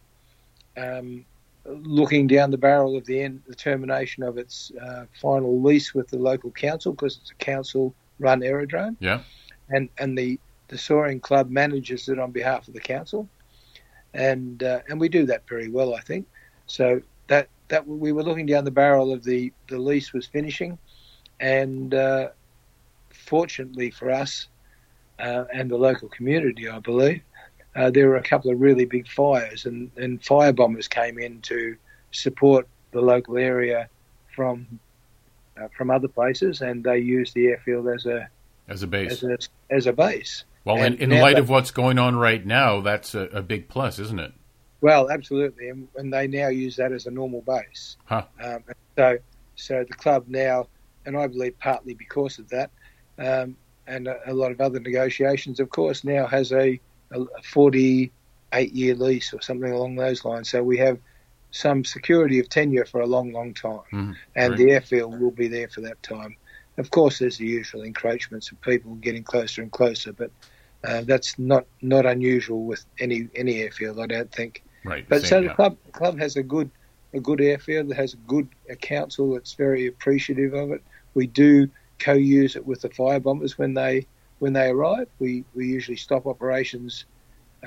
[0.76, 1.26] um,
[1.66, 6.08] looking down the barrel of the end, the termination of its uh, final lease with
[6.08, 8.98] the local council because it's a council-run aerodrome.
[9.00, 9.22] Yeah,
[9.70, 10.40] and and the
[10.70, 13.28] the soaring club manages it on behalf of the council,
[14.14, 16.28] and uh, and we do that very well, I think.
[16.68, 20.78] So that that we were looking down the barrel of the the lease was finishing,
[21.40, 22.30] and uh,
[23.10, 24.48] fortunately for us
[25.20, 27.22] uh, and the local community, I believe,
[27.76, 31.42] uh, there were a couple of really big fires, and, and fire bombers came in
[31.42, 31.76] to
[32.12, 33.90] support the local area
[34.36, 34.80] from
[35.60, 38.28] uh, from other places, and they used the airfield as a
[38.68, 39.12] as a base.
[39.12, 39.38] As a,
[39.70, 40.44] as a base.
[40.76, 43.70] Well, and in, in light of what's going on right now, that's a, a, big
[43.70, 44.34] plus, isn't it?
[44.82, 47.98] Well, absolutely, and, and, they now use that as a normal base.
[48.06, 48.26] Huh.
[48.42, 48.64] Um,
[48.96, 49.18] so,
[49.56, 50.68] so the club now,
[51.06, 52.72] and I believe partly because of that,
[53.18, 53.58] um,
[53.88, 56.80] and a, a, lot of other negotiations, of course, now has a
[57.12, 60.50] a 48 year lease or something along those lines.
[60.50, 61.00] So we have
[61.52, 63.82] some security of tenure for a long, long time.
[63.92, 66.36] Mm, and the airfield will be there for that time.
[66.78, 70.32] Of course, there's the usual encroachments of people getting closer and closer, but
[70.84, 74.64] uh, that's not, not unusual with any any airfield, I don't think.
[74.86, 75.06] Right.
[75.08, 75.48] But same, so yeah.
[75.50, 76.70] the club the club has a good
[77.14, 77.92] a good airfield.
[77.92, 80.84] It has a good a council that's very appreciative of it.
[81.16, 81.70] We do
[82.00, 84.08] co-use it with the fire bombers when they
[84.40, 85.08] when they arrive.
[85.20, 87.06] We, we usually stop operations,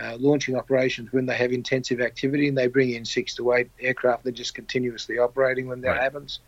[0.00, 3.70] uh, launching operations when they have intensive activity, and they bring in six to eight
[3.78, 4.24] aircraft.
[4.24, 6.00] They're just continuously operating when that Right.
[6.00, 6.40] happens.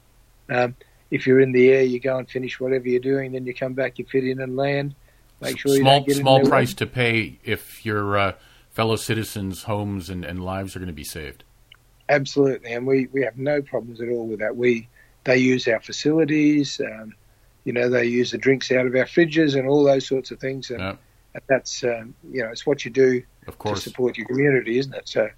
[0.49, 0.75] Um,
[1.11, 3.75] if you're in the air, you go and finish whatever you're doing, then you come
[3.75, 4.95] back, you fit in and land.
[5.41, 8.33] Make sure small small price to pay if your uh,
[8.71, 11.45] fellow citizens' homes and, and lives are going to be saved.
[12.09, 14.57] Absolutely, and we, we have no problems at all with that.
[14.57, 14.89] We
[15.25, 17.15] they use our facilities, um,
[17.65, 20.39] you know, they use the drinks out of our fridges and all those sorts of
[20.39, 20.97] things, and, Yeah.
[21.35, 24.95] and that's um, you know it's what you do Of to support your community, isn't
[24.95, 25.09] it?
[25.09, 25.29] So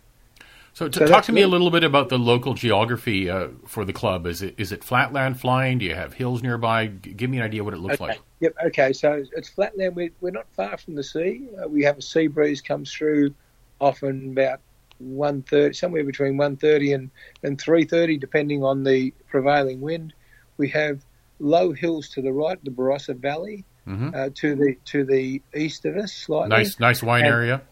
[0.76, 3.86] So, to So talk to me a little bit about the local geography uh, for
[3.86, 4.26] the club.
[4.26, 5.78] Is it is it flatland flying?
[5.78, 6.88] Do you have hills nearby?
[6.88, 8.20] G- give me an idea what it looks okay, like.
[8.40, 8.92] yep, okay.
[8.92, 9.96] So it's flatland.
[9.96, 11.48] We're, we're not far from the sea.
[11.58, 13.34] Uh, we have a sea breeze comes through,
[13.80, 14.60] often about
[14.98, 17.10] one thirty, somewhere between one thirty and
[17.42, 20.12] and three thirty, depending on the prevailing wind.
[20.58, 21.00] We have
[21.40, 25.86] low hills to the right, the Barossa Valley, hmm uh, to the to the east
[25.86, 26.50] of us slightly.
[26.50, 27.62] Nice nice wine And- area.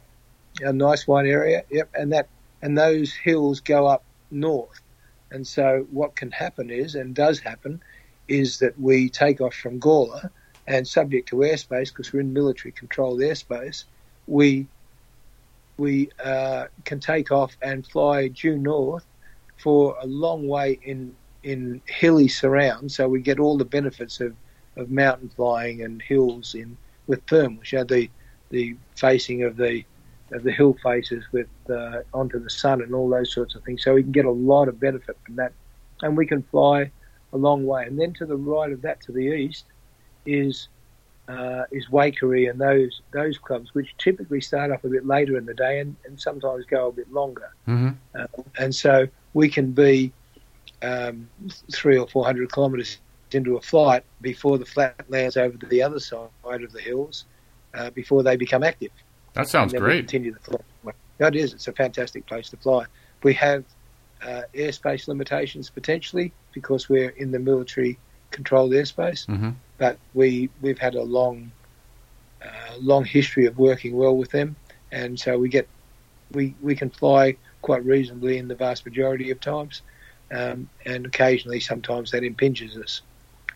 [0.62, 1.64] a nice wine area.
[1.70, 2.28] Yep, and that
[2.64, 4.80] and those hills go up north.
[5.30, 7.82] And so what can happen is, and does happen,
[8.26, 10.30] is that we take off from Gawler,
[10.66, 13.84] and subject to airspace, because we're in military controlled airspace,
[14.26, 14.66] we
[15.76, 19.04] we uh, can take off and fly due north
[19.58, 22.90] for a long way in in hilly surround.
[22.90, 24.34] So we get all the benefits of,
[24.76, 27.70] of mountain flying and hills in with thermals.
[27.72, 28.10] You know, the
[28.48, 29.84] the facing of the
[30.35, 33.82] of the hill faces with uh, onto the sun and all those sorts of things.
[33.82, 35.53] So we can get a lot of benefit from that,
[36.03, 36.91] and we can fly
[37.32, 37.85] a long way.
[37.87, 39.64] And then to the right of that, to the east,
[40.26, 40.68] is
[41.28, 45.47] uh, is Waikerie and those those clubs, which typically start up a bit later in
[45.47, 47.49] the day and, and sometimes go a bit longer.
[47.66, 48.26] hmm Uh,
[48.59, 50.12] and so we can be
[50.82, 51.28] um,
[51.72, 52.99] three or four hundred kilometres
[53.32, 57.24] into a flight before the flat lands over to the other side of the hills,
[57.74, 58.93] uh, before they become active.
[59.35, 60.09] That sounds and then we great.
[60.09, 60.95] Continue flight.
[61.20, 61.68] No, it is.
[61.68, 62.87] A fantastic place to fly.
[63.22, 63.64] We have
[64.22, 67.99] uh, airspace limitations potentially because we're in the military
[68.30, 71.51] controlled airspace, hmm but we we've had a long
[72.45, 74.57] uh, long history of working well with them,
[74.93, 75.68] and so we get
[76.32, 79.82] we we can fly quite reasonably in the vast majority of times,
[80.32, 83.03] um, and occasionally sometimes that impinges us.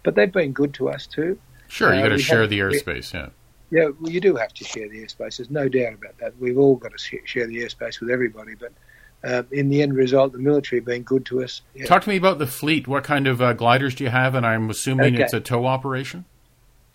[0.05, 1.39] But they've been good to us too.
[1.69, 3.13] Sure, you Uh, got to share have- the airspace.
[3.13, 3.29] Yeah.
[3.71, 5.37] Yeah, well, you do have to share the airspace.
[5.37, 6.39] There's no doubt about that.
[6.39, 8.55] We've all got to sh- share the airspace with everybody.
[8.55, 8.73] But
[9.25, 11.61] um, in the end result, the military have been good to us.
[11.75, 11.85] Yeah.
[11.87, 12.89] Talk to me about the fleet.
[12.89, 14.35] What kind of uh, gliders do you have?
[14.35, 15.25] And I'm assuming Okay.
[15.25, 16.25] it's a tow operation.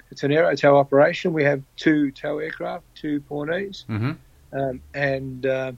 [0.09, 1.33] It's an aero tow operation.
[1.33, 4.11] We have two tow aircraft, two Pawnees, hmm
[4.51, 5.71] um, and uh,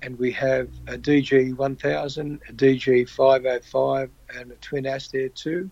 [0.00, 5.70] and we have a DG 1000, a DG 505, and a twin Astir 2.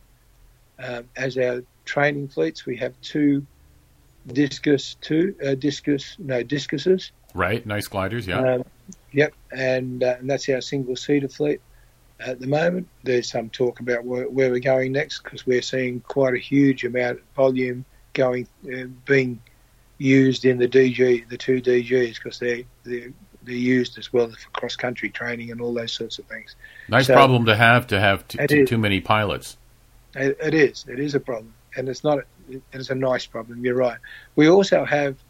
[0.79, 3.47] Um, as our training fleets, we have two
[4.27, 7.13] Discus two, uh, Discus no Discuses.
[7.35, 7.65] Right.
[7.67, 8.27] Nice gliders.
[8.27, 8.55] Yeah.
[8.55, 8.65] Um,
[9.13, 11.61] yep, and, uh, and that's our single seater fleet
[12.19, 12.89] at the moment.
[13.03, 16.85] There's some talk about where, where we're going next because we're seeing quite a huge
[16.85, 19.41] amount of volume going uh, being
[19.99, 23.13] used in the DG, the two DGs, because they they're,
[23.43, 26.57] they're used as well for cross country training and all those sorts of things.
[26.89, 29.57] nice so- problem to have to have t- t- too many pilots.
[30.15, 30.87] It, it is.
[30.89, 32.19] It is a problem, and it's not.
[32.73, 33.65] It's a nice problem.
[33.65, 33.99] You're right.
[34.37, 35.25] We also have,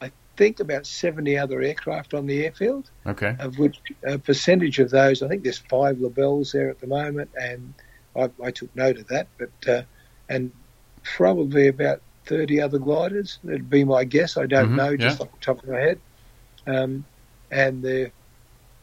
[0.00, 2.90] I think, about 70 other aircraft on the airfield.
[3.06, 3.36] Okay.
[3.38, 7.30] Of which a percentage of those, I think there's five Labels there at the moment,
[7.40, 7.74] and
[8.16, 9.30] I, I took note of that.
[9.38, 9.82] But uh,
[10.28, 10.52] and
[11.02, 13.38] probably about 30 other gliders.
[13.44, 14.36] That'd be my guess.
[14.36, 15.20] I don't Mhm, know, just yeah.
[15.20, 16.02] off the top of my head.
[16.66, 17.06] Um,
[17.50, 18.12] and the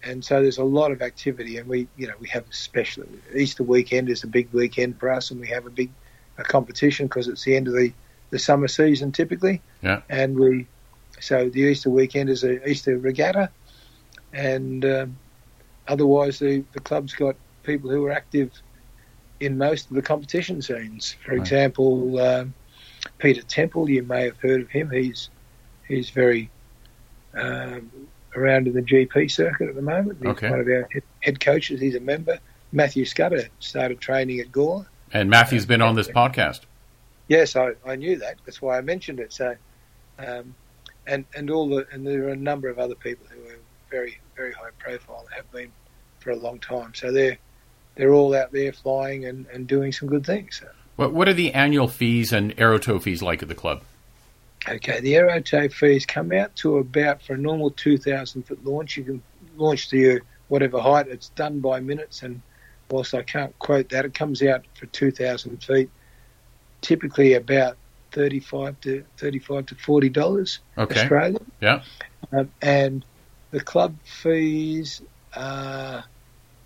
[0.03, 3.63] and so there's a lot of activity, and we, you know, we have especially Easter
[3.63, 5.93] weekend is a big weekend for us, and we have a big
[6.39, 7.93] a competition because it's the end of the,
[8.31, 9.61] the summer season typically.
[9.81, 10.01] Yeah.
[10.09, 10.67] And we,
[11.19, 13.51] so the Easter weekend is a Easter regatta,
[14.33, 15.19] and um,
[15.87, 18.51] otherwise the the club's got people who are active
[19.39, 21.15] in most of the competition scenes.
[21.25, 21.39] For Right.
[21.41, 22.53] example, um,
[23.19, 24.89] Peter Temple, you may have heard of him.
[24.91, 25.29] He's
[25.87, 26.49] he's very
[27.33, 27.91] um,
[28.35, 30.19] around in the GP circuit at the moment.
[30.19, 30.49] He's Okay.
[30.49, 31.79] one of our head, head coaches.
[31.81, 32.39] He's a member.
[32.71, 34.85] Matthew Scutter started training at Gawler.
[35.11, 36.61] And Matthew's been on this podcast.
[37.27, 38.35] Yes, I, I knew that.
[38.45, 39.33] That's why I mentioned it.
[39.33, 39.55] So,
[40.17, 40.55] um,
[41.07, 44.19] and and all the and there are a number of other people who are very
[44.35, 45.71] very high profile and have been
[46.19, 46.93] for a long time.
[46.95, 47.37] So they're
[47.95, 50.59] they're all out there flying and, and doing some good things.
[50.59, 53.83] So, What, what are the annual fees and aerotow fees like at the club?
[54.67, 58.97] okay, the aerotow fees come out to about for a normal two thousand foot launch.
[58.97, 59.23] You can
[59.57, 61.07] launch to your whatever height.
[61.07, 62.41] It's done by minutes, and
[62.89, 65.89] whilst I can't quote that, it comes out for two thousand feet.
[66.81, 67.77] Typically about
[68.11, 71.01] thirty-five to thirty-five to forty dollars Okay.
[71.01, 71.51] Australian.
[71.61, 71.83] Yeah.
[72.31, 73.05] Um, and
[73.51, 75.01] the club fees
[75.35, 76.03] are,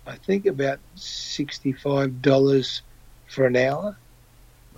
[0.06, 2.82] I think, about sixty-five dollars
[3.26, 3.96] for an hour.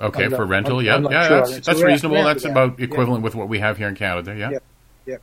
[0.01, 1.47] Okay, I'm not- for rental, I'm- yeah, I'm yeah, sure.
[1.47, 2.23] that's, that's reasonable.
[2.23, 2.85] That's about, about yeah.
[2.85, 4.51] equivalent with what we have here in Canada, yeah.
[4.51, 4.63] Yep,
[5.07, 5.23] yep.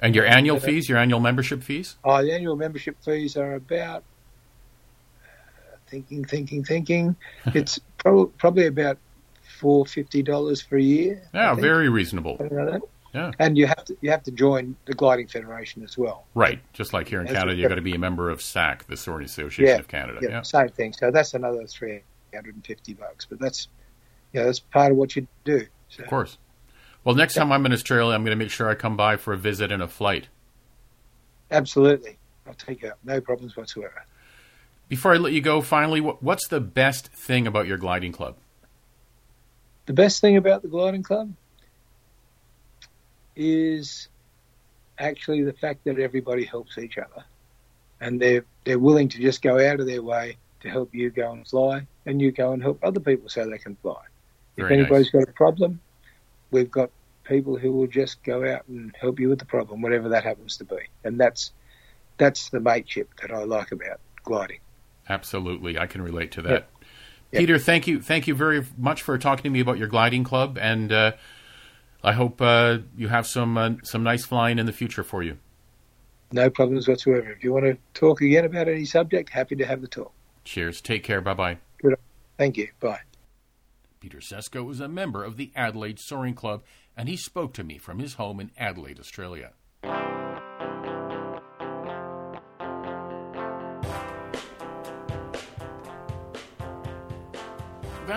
[0.00, 0.66] And your annual Yeah.
[0.66, 1.96] fees, your annual membership fees?
[2.04, 4.04] Oh, the annual membership fees are about
[5.88, 7.16] thinking, thinking, thinking.
[7.54, 8.98] It's prob- probably about
[9.60, 11.22] four fifty dollars for a year.
[11.34, 12.36] Yeah, very reasonable.
[12.50, 12.82] like.
[13.14, 13.32] Yeah.
[13.38, 16.26] And you have to you have to join the gliding federation as well.
[16.34, 18.86] Right, just like here in That's Canada, you've got to be a member of SAC,
[18.86, 20.18] the Soaring Association Yeah, of Canada.
[20.22, 20.42] Yeah, Yeah.
[20.42, 20.92] same thing.
[20.92, 22.02] So that's another three
[22.34, 23.24] hundred and fifty bucks.
[23.24, 23.68] But that's
[24.34, 25.66] yeah, that's part of what you do.
[25.88, 26.36] So, of course.
[27.02, 29.32] Well, next time I'm in Australia, I'm going to make sure I come by for
[29.32, 30.28] a visit and a flight.
[31.50, 32.98] Absolutely, I'll take you up.
[33.04, 34.04] No problems whatsoever.
[34.88, 38.36] Before I let you go, finally, what, what's the best thing about your gliding club?
[39.86, 41.32] The best thing about the gliding club
[43.36, 44.08] is
[44.98, 47.24] actually the fact that everybody helps each other,
[48.00, 51.32] and they're they're willing to just go out of their way to help you go
[51.32, 54.00] and fly, and you go and help other people so they can fly.
[54.56, 55.80] if Very anybody's got a problem,
[56.50, 56.90] we've got
[57.24, 60.56] people who will just go out and help you with the problem, whatever that happens
[60.58, 61.52] to be, and that's
[62.16, 64.60] that's the mateship that I like about gliding.
[65.08, 66.50] Absolutely, I can relate to that.
[66.50, 66.70] Yep.
[67.32, 67.40] Yep.
[67.40, 70.58] Peter, thank you, thank you very much for talking to me about your gliding club,
[70.60, 71.12] and uh,
[72.02, 75.38] I hope uh, you have some uh, some nice flying in the future for you.
[76.32, 77.30] No problems whatsoever.
[77.30, 80.12] If you want to talk again about any subject, happy to have the talk.
[80.44, 80.80] Cheers.
[80.80, 81.20] Take care.
[81.20, 81.58] Bye bye.
[82.38, 82.68] Thank you.
[82.80, 83.00] Bye.
[84.00, 86.62] Peter Sesko is a member of the Adelaide Soaring Club,
[86.96, 89.52] and he spoke to me from his home in Adelaide, Australia.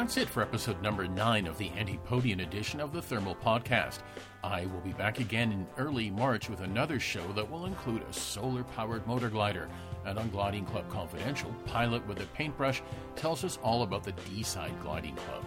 [0.01, 3.99] That's it for episode number nine of the Antipodean edition of the Thermal Podcast.
[4.43, 8.11] I will be back again in early March with another show that will include a
[8.11, 9.69] solar powered motor glider.
[10.03, 12.81] And on Gliding Club Confidential, Pilot with a Paintbrush
[13.15, 15.45] tells us all about the Deeside Gliding Club.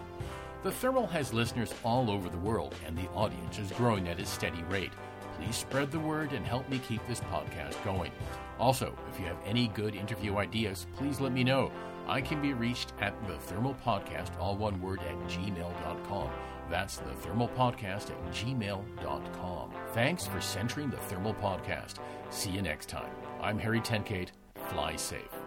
[0.63, 4.25] The Thermal has listeners all over the world, and the audience is growing at a
[4.25, 4.93] steady rate.
[5.37, 8.13] Please spread the word and help me keep this podcast going.
[8.57, 11.73] Also, if you have any good interview ideas, please let me know.
[12.07, 16.29] I can be reached at the Thermal Podcast, all one word, at gmail.com.
[16.69, 19.71] That's the Thermal Podcast at gmail.com.
[19.93, 21.95] Thanks for centering the Thermal Podcast.
[22.29, 23.11] See you next time.
[23.41, 24.29] I'm Harry Tenkate.
[24.69, 25.44] Fly safe.